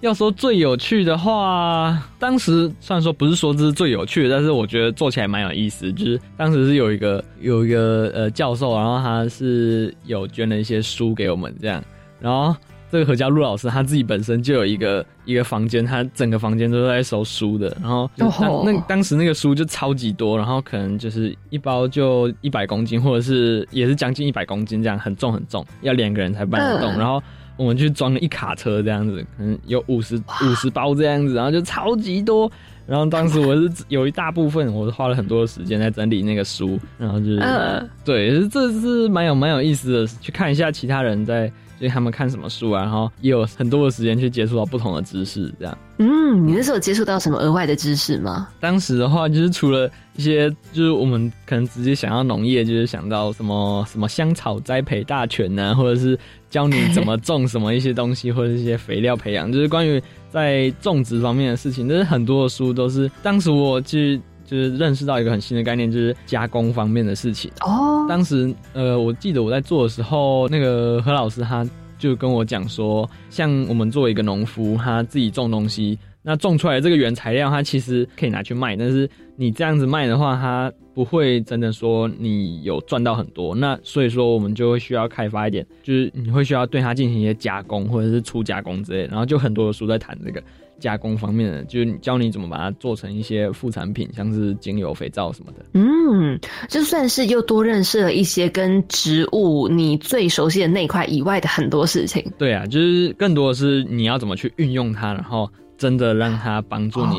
[0.00, 5.92] 要说最有趣的话，当时虽然说不是说这是最有趣的，但是我觉得做起来蛮有意思。
[5.92, 11.82] 就是当时是有一个有一个呃教授，然后他是有捐了一些书给我们这样，
[12.20, 12.56] 然后。
[12.92, 17.74] 这个何家路老师他自己本身就有一个一个房间，他整个房间都在收书的。
[17.80, 18.30] 然后当
[18.66, 26.98] 那当时那个书就超级多，然后可能就是一包就一百公斤，或者是也是将近一百公斤这样，很重很重，要两个人才搬得动。
[26.98, 27.22] 然后
[27.56, 32.52] 我们去装了一卡车这样子，可能有五十五十包这样子，然后就超级多。
[32.86, 41.50] 然后当时我是有一大部分，我是花了很多的时间在整理那个书，然后就是对，这是蛮有蛮有意思的，去看一下其他人在。
[41.82, 42.80] 所以他们看什么书啊？
[42.82, 45.76] 然后也有很多的时间去接触到不同的知识，这样。
[45.98, 48.46] 嗯，你那时候接触到什么额外的知识吗？
[48.60, 56.16] 当时的话，就是除了一些，就是我们可能直接想要农业，就是想到什么什么香草栽培大全呢，或者是
[56.48, 61.88] 教你怎么种什么一些东西，或者一些肥料培养，就是关于在种植方面的事情。
[61.88, 64.20] 但是很多的书都是当时我去
[64.52, 67.50] 就是认识到一个很新的概念，就是加工方面的事情。
[67.62, 71.66] 哦，当时呃，我记得我在做的时候，那个何老师他
[71.98, 83.54] 就跟我讲说，像我们作为一个农夫，他自己种东西，那种出来的这个原材料，他其实可以拿去卖，但是你这样子卖的话，他不会真的说你有赚到很多。
[83.54, 90.42] 那所以说，我们就会需要开发一点，就是你会需要对它进行一些加工或者是初加工之类，然后就很多的书在谈这个。
[90.82, 95.64] 加工方面的，就是教你怎么把它做成一些副产品，像是精油、肥皂什么的。
[95.74, 96.36] 嗯，
[96.68, 102.22] 就算是又多认识了一些跟植物你最熟悉的那块以外的很多事情。
[102.36, 105.48] 对啊，就是更多的是你要怎么去运用它，然后。
[105.82, 107.16] 真的让他帮助你，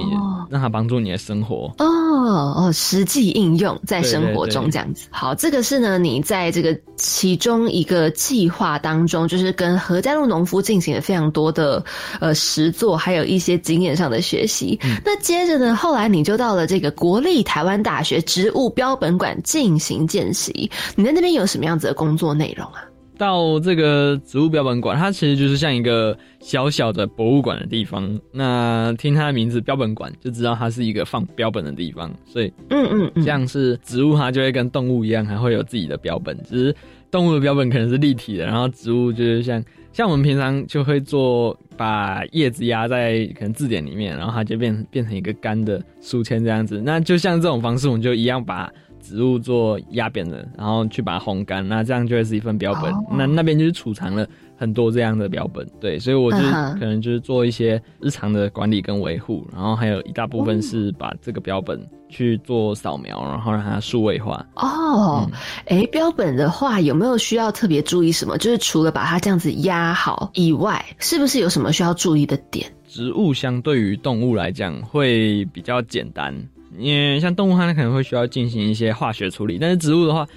[0.49, 5.05] 让他帮助你的生活哦哦，实际应用在生活中这样子。
[5.11, 11.83] 好，这个是呢，你在这个其中一个计划当中，就是跟何家路农夫进行了非常多的
[12.21, 14.79] 呃实作，还有一些经验上的学习。
[15.03, 20.71] 那接着呢，后来你就到了这个国立台湾大学植物标本馆进行见习。
[20.95, 22.81] 你在那边有什么样子的工作内容啊？
[23.23, 28.19] 到这个植物标本馆，它其实就是像一个小小的博物馆的地方。
[28.33, 32.13] 那听它的名字“标本馆”，就知道它是一个放标本的地方。
[32.25, 36.37] 所以，嗯嗯嗯，像是植物，它就会跟动物一样，还会有自己的标本。
[36.43, 36.75] 只是
[37.09, 39.63] 动物的标本可能是立体的，然后植物就是像
[39.93, 46.81] 像我们平常就会做，把叶子压在可能字典里面，然后它就变变成一个干的书签这样子。
[46.83, 48.69] 那就像这种方式，我们就一样把。
[49.03, 52.91] 植物做压扁的，然后去把它烘干，那这样就会是一份标本。
[53.11, 54.25] 那那边就是储藏了
[54.57, 64.45] 很多这样的标本，对，所以我就可能就是做一些日常的管理跟维护，然后还有一大部分是把这个标本去做扫描，然后让它数位化。
[64.55, 65.29] 哦，
[65.67, 68.37] 哎，标本的话有没有需要特别注意什么？
[68.37, 72.65] 就是除了把它这样子压好以外，是不是有什么需要注意的点？
[72.87, 76.33] 植物相对于动物来讲会比较简单。
[76.77, 80.27] 因为像动物它可能会需要进行一些化学处理，但是植物的话，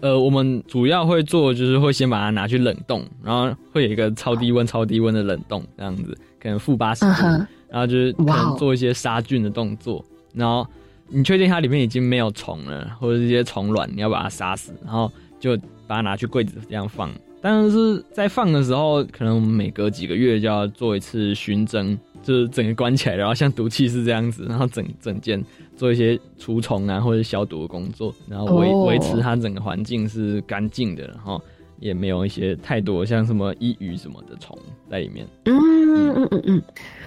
[0.00, 7.22] 呃，我们主要会做就是会先把它拿去冷冻，然后会有一个超低温、超低温的冷冻这样子，可能负八十度，
[7.68, 10.66] 然后就是可能做一些杀菌的动作，然后
[11.08, 17.10] 你确定它里面已经没有虫了，或者一些虫卵，你要把它杀死，然后就把它拿去柜子这样放。
[17.40, 25.44] 但是在放的时候，可能我们每隔几个月就要做一次熏蒸，就是整个关起来，然后像毒气室这样子，然后整整间。
[25.76, 31.40] 做一些除虫啊或者消毒的工作，然后维维持它整个环境是干净的，然后
[31.80, 34.56] 也没有一些太多像什么衣鱼什么的虫
[34.90, 35.26] 在里面。
[35.46, 36.62] 嗯嗯嗯嗯，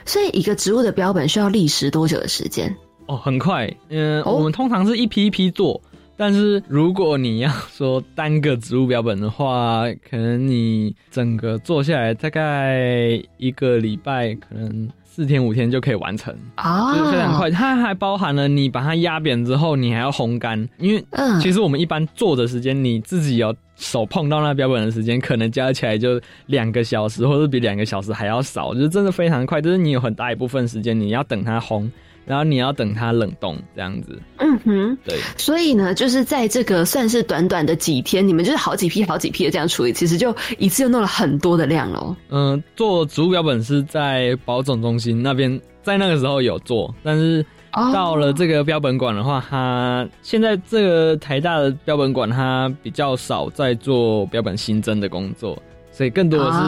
[0.06, 2.76] 所以一个植物的标本需要历时多久的时间？
[3.08, 3.74] 哦，很快。
[3.90, 5.80] 嗯，我们通常是一批一批做，
[6.18, 14.90] 但是如果你要说单个植物标本的话，可能你整个做下来大概一个礼拜，可能。
[15.16, 17.50] 四天五天就可以完成啊，就是非常快。
[17.50, 20.68] 它还包含了你把它压扁之后，你还要烘干。
[20.78, 21.02] 因为
[21.42, 29.62] 其实我们一般做的时间，你自己要手碰到那标本的时间，可能加起来就两个小时，或者比两个小时还要少，就是真的非常快。
[29.62, 31.90] 就是你有很大一部分时间你要等它烘。
[32.26, 35.16] 然后你要等它冷冻这样子，嗯哼，对。
[35.38, 42.16] 所以呢，就是在这个算是短短的几天，你们就是好几批、好几批的这样处理，其实就一次就弄了很多的量喽。
[42.30, 47.46] 嗯，做植物标本是在保种中心那边，在那个时候有做，但是
[47.94, 55.62] 到了这个标本馆的话，它现在这个台大的标本馆它比较少在做标本新增的工作，
[55.92, 56.60] 所以更多的是。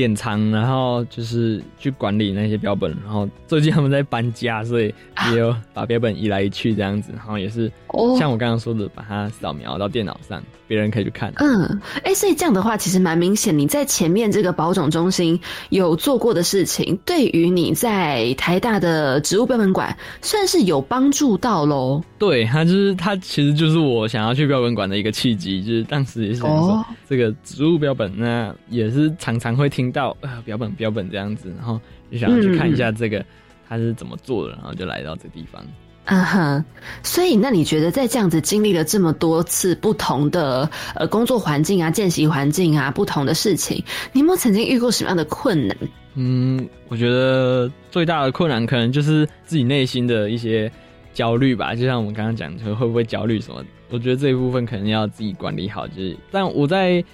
[0.00, 4.94] 典藏，然后就是去管理那些标本，然后最近他们在搬家，所以
[5.30, 7.70] 也有把标本移来移去这样子，然后也是
[8.18, 10.42] 像我刚刚说的，把它扫描到电脑上。
[10.66, 11.32] 别人可以去看。
[11.38, 15.36] 嗯，哎，所以这样的话，其实蛮明显，你在前面这个保种中心
[15.70, 19.92] 有做过的事情，对于你在台大的植物标本馆
[20.22, 22.00] 算是有帮助到喽。
[22.20, 31.80] 对，它就是它，其实就是我想要去标本馆的一个契机，就是当时也是说这个植物标本，那也是常常会听到啊标本标本这样子，然后
[32.10, 33.24] 就想要去看一下这个
[33.68, 35.64] 它是怎么做的，然后就来到这个地方。
[36.06, 36.64] 嗯哼，
[37.04, 45.76] 所以那你觉得在这样子经历了这么多次不同的呃工作环境啊、见习环境啊、不同的事情，你有没有曾经遇过什么样的困难？
[46.14, 50.72] 嗯，我觉得最大的困难可能就是自己内心的一些
[51.12, 51.76] 焦虑吧。
[51.76, 53.62] 就像我们刚刚讲，就会不会焦虑什么？
[53.90, 55.86] 我觉得这一部分可能要自己管理好。
[55.86, 57.04] 就是，但我在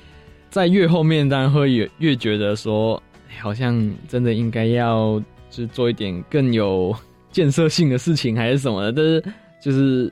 [0.50, 3.02] 在越后面，当然会越越觉得说，
[3.40, 6.94] 好像真的应该要就做一点更有。
[7.32, 9.24] 建设性的事情还是什么的，但是
[9.60, 10.10] 就是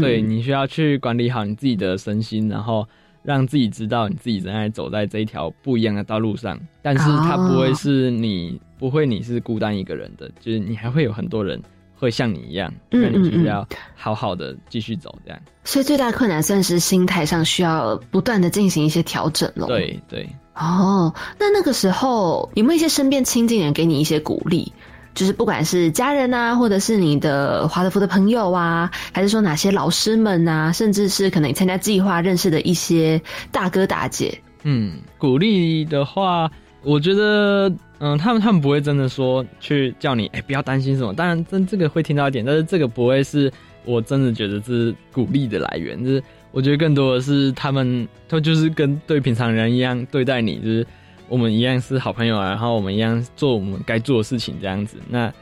[0.00, 2.88] 对你需要去管理好你自己的身心，然后
[3.22, 6.58] 让自己知道你自己正在走在这一条不一样的道路上。
[6.80, 11.60] 但是它不会是你不会你是孤单一个人的，就是你还会有很多人
[12.02, 15.40] 会像你一样，那你就是要好好的继续走这样。
[15.62, 19.68] 所以最大的困难算是心态上需要不断的进行一些调整了。
[19.68, 20.28] 对对。
[20.54, 24.72] 哦，那那个时候有没有一些身边亲近人给你一些鼓励？
[25.14, 36.50] 就是不管是家人啊，或者是你的华德福的朋友啊，还是说哪些老师们啊，甚至是可能你参加计划认识的一些大哥大姐，嗯，鼓励的话，
[36.82, 37.70] 我觉得，
[38.04, 41.14] 嗯，他们他们不会真的说去叫你，哎，不要担心什么。
[41.14, 43.50] 当然，这这个会听到一点，但是这个不会是
[43.84, 46.04] 我真的觉得是鼓励的来源。
[46.04, 50.86] 就是我觉得更多的是他们，他就是跟对平常人一样对待你，就是。
[51.28, 54.98] 我们一样是好朋友啊，然后我们一样做我们该做的事情，这样子。
[55.08, 55.32] 那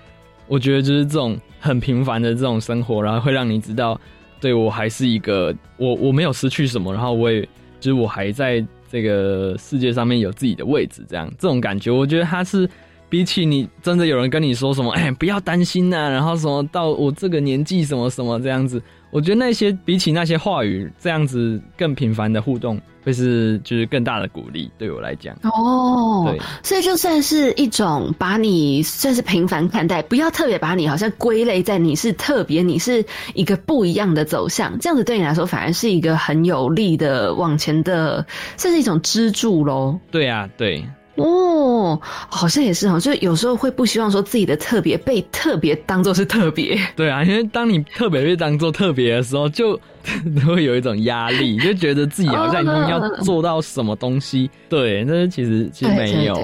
[0.47, 4.01] 我觉得就是这种很平凡的这种生活，然后会让你知道，
[4.41, 7.43] 对我还是一个我我没有失去什么，然后我也
[7.81, 12.69] 就是我还在这个世界上面有自己的位置，这样这种感觉，我觉得他是
[13.09, 25.35] 比起你真的有人跟你说什么，哎，不要担心呐，然后什么到我这个年纪什么什么这样子，我觉得那些比起那些话语这样子更频繁的互动，会是就是更大的鼓励，对我来讲。
[25.43, 33.05] 哦，对，所以就算是一种把你算是平凡看待，不要特别把你好像归类在你是特别，你是
[33.35, 38.25] 一个不一样的走向，这样子对你来说反而是一个很有力的往前的，
[38.57, 39.99] 算是一种支柱喽。
[40.11, 40.85] 对啊，对。
[41.23, 46.79] 哦，好像也是哈，就有时候会不希望说自己的特别被特别当做是特别。
[46.97, 49.79] 对啊，因为当你特别被当做特别的时候，就
[50.47, 54.51] 会有一种压力，就觉得自己好像一定要做到什么东西。
[54.69, 56.41] 对，但是其实其实没有。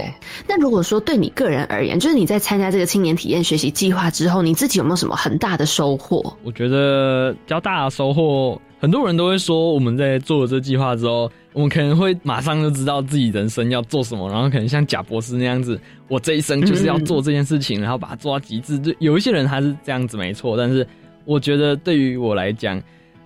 [0.46, 6.36] 那如果说对你个人而言，就是你在参加这个青年体验学习计划之后，你自己有没有什么很大的收获？
[6.42, 8.60] 我觉得比较大的收获。
[8.78, 18.78] 很多人都会说，我们在做了这计划之后，我们可能会马上就知道自己人生要做什么，然后可能像贾博士那样子，我这一生就是要做这件事情，然后把它做到极致。
[18.78, 20.86] 就有一些人他是这样子没错，但是
[21.24, 22.78] 我觉得对于我来讲，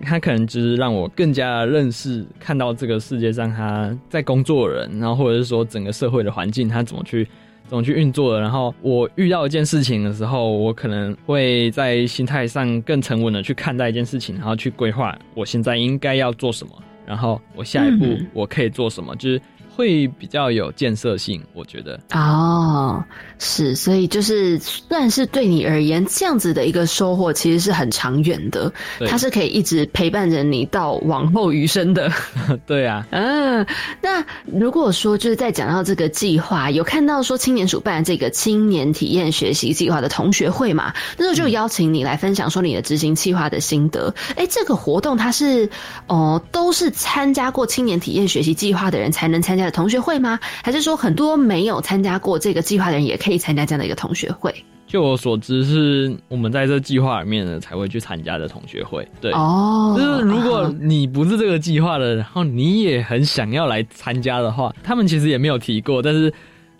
[0.03, 7.26] 他可能就是让我更加认识、看到这个世界上他在工作的人，然后或者是说整个社会的环境，他怎么去。
[7.66, 8.41] 怎么去运作的？
[8.41, 16.72] 然后我遇到一件事情的时候，我可能会在心态上更沉稳的去看待一件事情，然后去规划我现在应该要做什么，
[17.11, 19.42] 然后我下一步我可以做什么，就是。
[19.81, 23.03] 会比较有建设性，我觉得哦，
[23.39, 28.70] 是，所以就是算是对你而言，这样子的一个收获，其实是很长远的，
[29.09, 32.12] 它是可以一直陪伴着你到往后余生的。
[32.68, 33.66] 对啊，嗯，
[34.03, 44.14] 那如果说就是在讲到这个计划，有看到说青年署办这个青年体验学习计划的同学会嘛，那时候就邀请你来分享说你的执行计划的心得。
[44.37, 45.70] 哎，这个活动它是
[46.07, 49.69] 哦，都是参加过青年体验学习计划的人才能参加。
[49.70, 50.38] 同学会吗？
[50.62, 54.54] 还是说很多没有参加过这个计划的人也可以参加这样的一个同学会？
[54.86, 59.06] 就我所知，是我们在这计划里面呢才会去参加的同学会。
[59.20, 66.02] 对哦，就是如果你不是这个计划的，然后你也很想要来参加的话，他们其实也没有提过。
[66.02, 66.24] 但是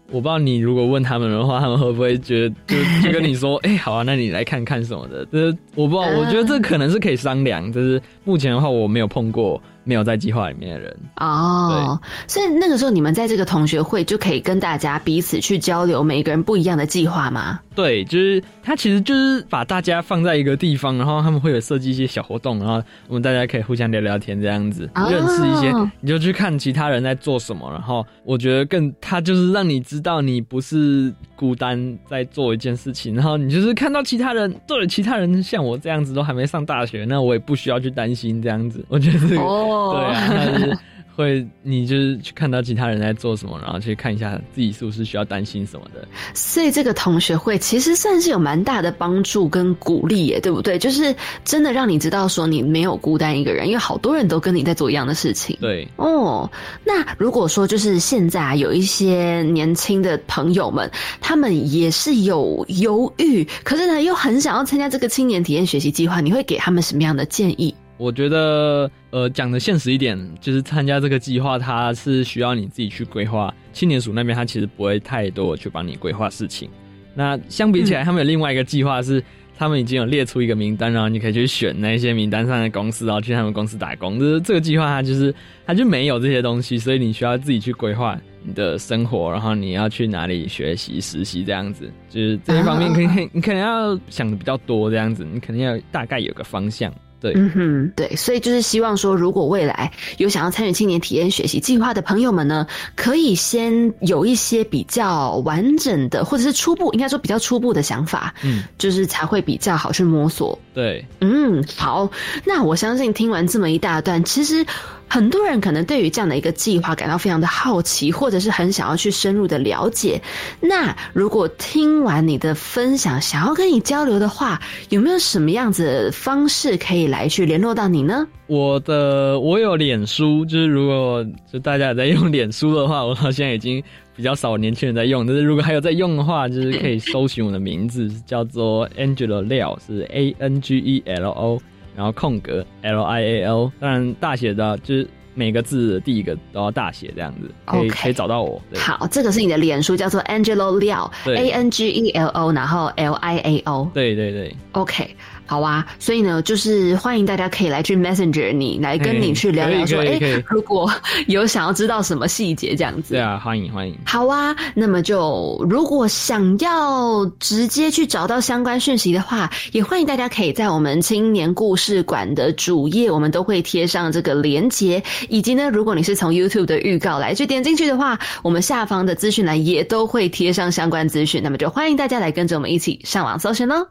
[0.09, 5.25] 我不知道你如果问他们的话，他们会不会觉得就就跟你说，哎，好啊，那你来看看什么的？
[5.27, 7.73] 就是我不知道，我觉得这可能是可以商量。
[7.73, 9.63] 就是目前的话，我没有碰过。
[9.85, 17.61] 没有在计划里面的人哦，所以那个时候你们在这个同学会就可以跟大家彼此去交流每一个人不一样的计划吗？
[17.75, 27.71] 对，就是他其实就是把大家放在一个地方，然后他们会有设计一些小活动，然后我们大家可以互相聊聊天，这样子认识一些，你就去看其他人在做什么。
[27.71, 38.85] 然后我觉得更他就是让你知道你不是孤单在做一件事情，然后你就是看到其他人，对，其他人像我这样子都还没上大学，那我也不需要去担心这样子。
[38.89, 39.37] 我觉得这
[39.71, 39.93] 个。
[39.93, 40.81] 对啊，
[41.17, 46.07] 会你就是去看到其他人在做什么，然后去看一下自己是不是需要担心什么的。
[46.33, 50.79] 所以这个同学会其实算是有蛮大的帮助跟鼓励耶，对不对？
[50.79, 51.15] 就是
[51.45, 55.59] 真的让你知道说你没有孤单一个人，因为好多人都跟你在做一样的事情。
[55.61, 56.51] 对哦，
[56.85, 60.91] 那如果说就是现在啊有一些年轻的朋友们，
[61.21, 67.75] 他们也是有犹豫，可是呢又很想要参加这个青年体验学习计划，你会给他们什么样的建议？
[68.01, 73.55] 我觉得，呃，讲的现实一点，就是参加这个计划，它是需要你自己去规划。
[73.75, 76.71] 青年署那边，他其实不会太多去帮你规划事情。
[77.15, 79.23] 那相比起来，他们有另外一个计划是，
[79.55, 84.19] 他们已经有列出一个名单，然后你可以去选那些名单上的公司，然后去他们公司打工。
[84.19, 85.35] 就是这个计划，它就是
[85.67, 91.93] 它就没有这些东西，所以你需要自己去规划你的生活，然后你要去哪里学习、实习这样子。
[92.09, 96.91] 就是这一方面，可以你可能要想的比较多，这样子，你肯定要大概有个方向。
[97.21, 102.67] 对，嗯哼，对，所以就是希望说，如果未来有想要参与青年体验学习计划的朋友们呢，
[102.97, 110.59] 可以先有一些比较完整的，或者是初步，应该说比较初步的想法，嗯，就是才会比较好去摸索。
[110.73, 112.11] 对，嗯，好，
[112.45, 114.65] 那我相信听完这么一大段，其实。
[115.11, 120.23] 很多人可能对于这样的一个计划感到非常的好奇，或者是很想要去深入的了解。
[120.61, 128.25] 那如果听完你的分享，想要跟你交流的话，有没有什么样子的方式可以来去联络到你呢？
[128.47, 133.83] 我的我有脸书，就是如果就大家也在用脸书的话，我好像已经
[134.15, 141.61] 比较少年轻人在用，但是如果还有在用的话，就是可以搜寻我的名字，叫做 Angel Leo，是 A N G E L O。
[142.01, 148.59] 然后空格 L I A L，当然大写的，就是每个字的第一个都要大写，这样子可以可以找到我。
[148.75, 153.91] 好，这个是你的脸书，叫做 Angelo Liao，A N G E L O，然后 L I A O。
[153.93, 154.57] 对对对。
[154.73, 155.15] OK，
[155.51, 160.89] 好啊，所以呢，就是欢迎大家可以来去 Messenger 你来跟你去聊聊说，哎，如果
[161.27, 163.99] 有想要知道什么细节这样子，对啊，欢迎欢迎。
[164.07, 181.43] 好啊，那么就如果想要直接去找到相关讯息的话，也欢迎大家可以在我们青年故事馆的主页，我们都会贴上这个连接，以及呢，如果你是从 YouTube 的预告来去点进去的话，我们下方的资讯栏也都会贴上相关资讯。
[181.43, 183.85] 那么就欢迎大家来跟着我们一起上网搜寻喽。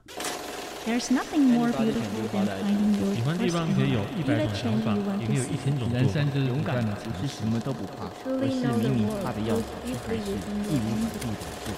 [0.85, 2.01] There's nothing more beautiful
[2.31, 5.87] than finding your 喜欢地方可以有一百种想法，也可以有一千种。
[5.93, 11.73] 人生就是勇敢的，不是什么都不怕，而是明明怕的要死，却还是义无反顾的做。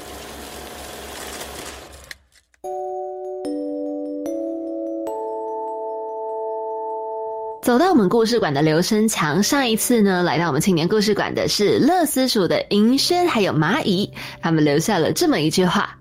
[7.63, 15.97] 走到我们故事馆的刘生强，上一次呢来到我们青年故事馆的是乐思鼠的银轩还有蚂蚁，他们留下了这么一句话。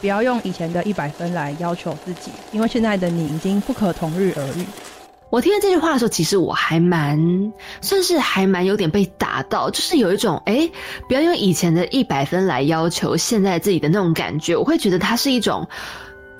[0.00, 4.64] 不要用以前的一百分来要求自己，因为现在的你已经不可同日而语。
[5.28, 10.68] 我听了这句话的时候，其实我还蛮算是还蛮有点被打到，就是有一种哎，
[11.06, 14.56] 不要用以前的一百分来要求现在自己的那种感觉。
[14.56, 15.68] 我会觉得它是一种。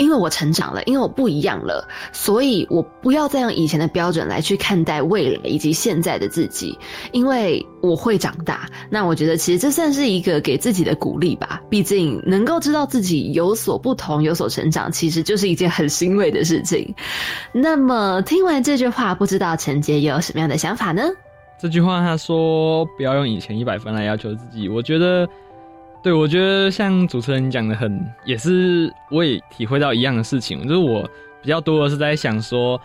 [0.01, 6.77] 因为我成长了，因为我不一样了，所以我不要再用以前的标准来去看待未来以及现在的自己，
[7.13, 8.67] 因为我会长大。
[8.89, 11.61] 那我觉得其实这算是一个给自己的鼓励吧。
[11.69, 16.95] 毕竟能够知道自己有所不同、有所成长，其实就是一件很欣慰的事情。
[17.53, 21.03] 那么听完这句话，不知道陈杰有什么样的想法呢？
[21.61, 25.29] 这句话他说不要用以前一百分来要求自己，我觉得。
[26.03, 31.03] 对，我觉得像主持人讲的很，也是我也体会到一样的事情，就是我
[31.43, 32.81] 比较多的是在想说，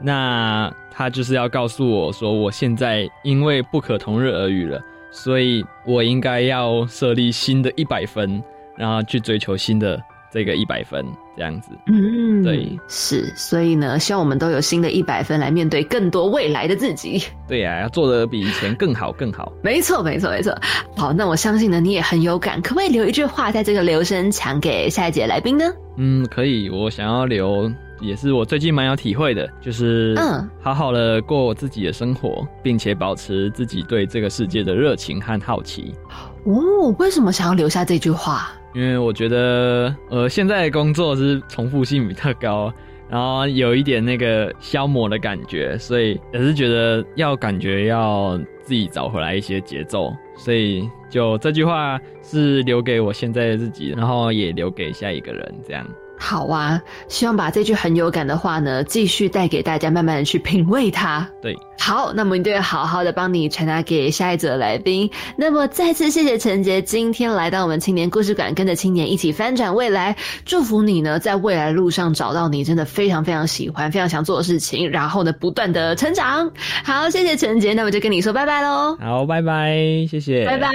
[0.00, 8.40] 那他就是要告诉我说，我现在因为不可同日而语了，所以我应该要设立新的一百分，
[8.76, 10.00] 然后去追求新的。
[10.32, 11.04] 这个一百分
[11.36, 17.22] 这样子，嗯，对，是，所以呢，希望我们都有新的一百分来面对更多未来的自己。
[17.48, 19.52] 对呀，要做的比以前更好，更好。
[19.62, 20.56] 没错，没错，没错。
[20.96, 25.64] 好，那我相信呢，你也很有感，可不可以留一句话在这个留声墙给下一节来宾呢？
[25.96, 26.70] 嗯，可以。
[26.70, 27.70] 我想要留，
[28.00, 35.92] 也是我最近蛮有体会的，就是嗯，好好的过我自己的生活，并且保持自己对这个世界的热情和好奇。
[36.44, 38.52] 哦，为什么想要留下这句话？
[38.72, 42.72] 因为我觉得，呃，现在的工作是重复性比较高，
[43.08, 55.84] 然后有一点那个消磨的感觉，所以也是觉得要感觉要自己找回来一些节奏，所以就这句话是留给我现在的自己，然后也留给下一个人，这样。
[56.22, 61.26] 好啊，希望把这句很有感的话呢，继续带给大家，慢慢的去品味它。
[61.40, 65.10] 对，好，那么我们就会好好的帮你传达给下一组的来宾。
[65.34, 70.14] 那么再次谢谢陈杰今天来到我们青年故事馆，跟着青年一起翻转未来，
[70.44, 76.52] 祝福你呢，在未来路上找到你真的非常非常喜欢、非常想做的事情，然后呢，不断的成长。
[76.84, 78.96] 好，谢谢陈杰，那我就跟你说拜拜喽。
[79.00, 79.74] 好，拜拜，
[80.10, 80.70] 谢谢，拜拜。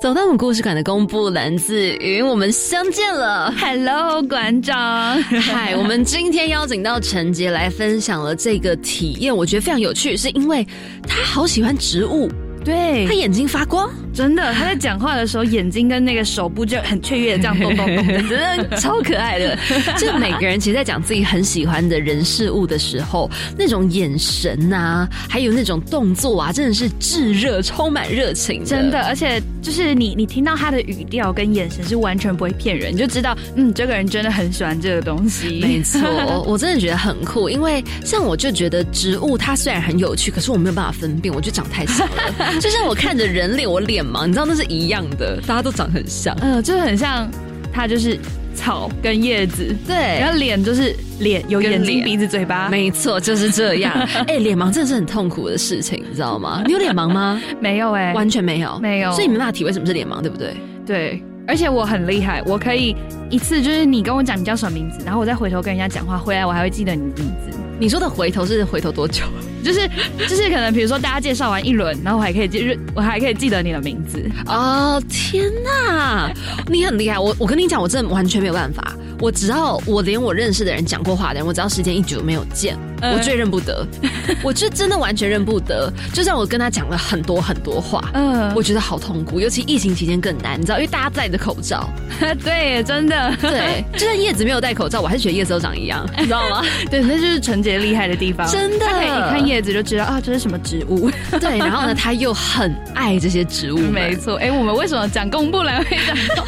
[0.00, 3.52] 走到我们故事馆的公布栏自云，我们相见了。
[3.58, 5.22] Hello，馆长。
[5.22, 10.66] 嗨，我们今天邀请到陈杰来分享了这个体验，我觉得非常有趣，是因为
[11.06, 12.30] 他好喜欢植物。
[12.64, 18.38] 对他眼睛发光，真的，他在讲话的时候，眼睛跟那个手部就很雀跃，这样动动动， 真
[18.68, 19.56] 的超可爱的。
[19.98, 28.64] 就每个人其实，在讲自己很喜欢的人事物的时候，那种眼神啊，还有那种动作啊，真的是炙热，充满热情。
[28.64, 35.60] 真的，而且就是你，你听到他的语调跟眼神是完全不会骗人，你就知道，嗯，这个人真的很喜欢这个东西。
[35.60, 36.00] 没错，
[36.46, 42.49] 我真的觉得很酷，因为像我就觉得植物它虽然很有趣，可是我没有办法分辨，我就长太小了。
[42.60, 47.30] 就像我看着人脸，我脸盲，你知道那是一样的，大家都长很像，嗯，就是很像，
[47.72, 48.18] 它就是
[48.54, 53.92] 草跟叶子，对，然后脸就是脸，有眼睛、鼻子、嘴巴，没错，就是这样。
[54.26, 56.62] 哎，脸盲真的是很痛苦的事情，你知道吗？
[56.66, 57.40] 你有脸盲吗？
[57.60, 60.54] 没有哎，完全没有，没有，所以你没办法体会什么是脸盲，对不对？
[60.86, 62.94] 对，而且我很厉害，我可以
[63.30, 67.56] 一次就是你跟我讲你叫什么名字，然后我再回头跟人家讲话，回来我还会记得你的名字。
[67.78, 69.22] 你说的回头是回头多久？
[69.62, 69.88] 就是
[70.28, 74.24] 就是可能比如说大家介绍完一轮，然后我还可以记，我还可以记得你的名字。
[74.46, 76.32] 哦天哪，
[76.66, 77.18] 你很厉害！
[77.18, 78.92] 我我跟你讲，我真的完全没有办法。
[79.20, 83.86] 我只要我连我认识的人讲过话的人，我只要时间一久没有见，我最认不得，
[84.42, 85.92] 我就真的完全认不得。
[86.12, 91.88] 就算我跟他讲了很多很多话，嗯，我觉得好痛苦，尤其疫情期间更难，你知道，因为大家戴着口罩。
[92.44, 96.62] 对，真的，对，就算叶子没有戴口罩，我还是觉得叶子都长一样， 你知道吗？
[96.90, 101.10] 对，那就是纯洁厉害的地方，真的，可以一看叶子就知道啊，这是什么植物。
[101.40, 104.36] 对，然后呢，他又很爱这些植物，没错。
[104.36, 106.44] 哎，我们为什么讲公布栏会讲到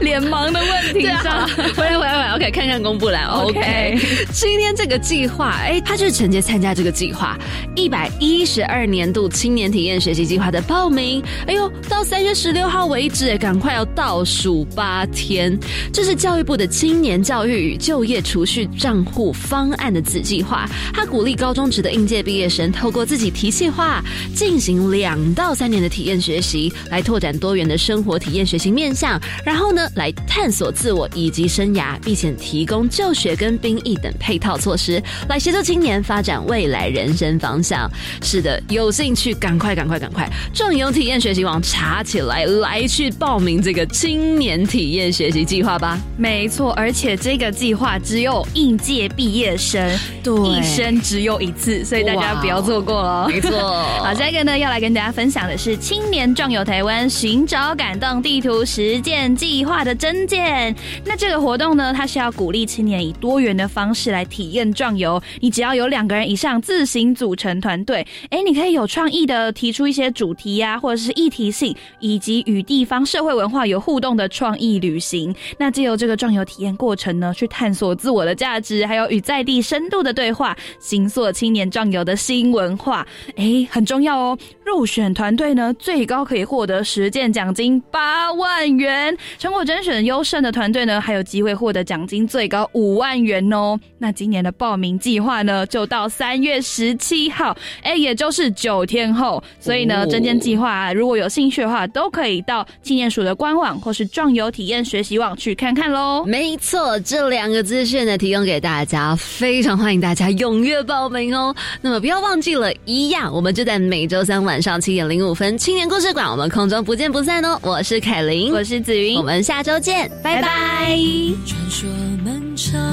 [0.00, 1.46] 脸盲的问题上？
[1.76, 3.98] 回来，回来，回来，OK，看看公布栏，OK。
[4.32, 7.38] 今天这个计划，哎，他就是承接参加这个计划，
[7.76, 11.22] 一百一十二年度青年体验学习计划的报名。
[11.46, 15.58] 哎呦，到三月十六号为止，赶快要倒数八天。
[15.92, 24.02] 这是教育部的青年教育与就业储蓄账户方案的子计划，他鼓励高中职的应届毕业生透过自己提计划，
[24.34, 37.90] 进行两到三年的体验学习，来拓展多元的生活体验学习面向，然后呢，来探索自我以及生涯，并且提供就学跟兵役等配套措施，来协助青年发展未来人生方向。
[38.20, 45.98] 是的，有兴趣赶快赶快赶快，壮游体验学习网查起来，来去报名这个青年体验学习计划吧。
[46.18, 53.26] 没错，而且这个计划只有应届毕业生，对，一生只有一次，所以大家不要错过哦。
[53.26, 53.58] 没错，
[54.04, 60.76] 好，下一个呢，要来跟大家分享的是青年壮游台湾寻找感动地图实践计划的真见。
[61.06, 65.20] 那这个活动呢，它是要鼓励青年以多元的方式来体验壮游。
[65.40, 75.32] 你只只要有两个人以上自行组成团队，哎，你可以有创意的提出一些主题呀，或者是议题性，以及与地方社会文化有互动的创意旅行。
[75.58, 83.06] 那借由这个壮游体验过程呢，去探索自我的价值，还有与在地深度的对话，形塑青年壮游的新文化。
[83.36, 84.38] 哎，很重要哦！
[84.64, 89.16] 入选团队呢，最高可以获得实践奖金八万元。
[89.38, 93.78] 成果甄选优胜的团队呢，还有机会获得奖金最高五万元哦。
[93.98, 99.42] 那今年的报名计划呢，就到三月十七号，哎，也就是九天后。
[99.60, 106.24] 所以呢，征件计划如果有兴趣的话，都可以到青年署的官网或是壮游体验学习网去看看喽。
[106.26, 111.54] 没错，这两个资讯呢，提供给大家，非常欢迎大家踊跃报名哦。
[111.80, 117.58] 那么不要忘记了，一样，我们就在每周三晚上七点零五分，青年故事馆，我们空中不见不散哦。
[117.62, 120.98] 我是凯琳，我是子云，我们下周见，拜拜。
[121.46, 121.88] 传说
[122.24, 122.91] 漫长，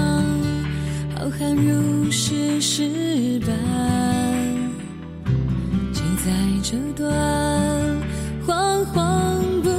[1.29, 3.53] 浩瀚如史诗般，
[5.93, 6.31] 记载
[6.63, 7.07] 这段
[8.47, 9.69] 惶惶不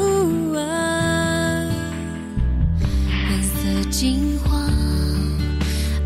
[0.57, 1.69] 安。
[3.31, 4.63] 颜色金黄，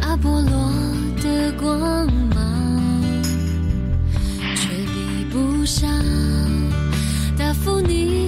[0.00, 0.72] 阿波罗
[1.22, 3.12] 的光芒，
[4.56, 5.90] 却比不上
[7.36, 8.23] 答复你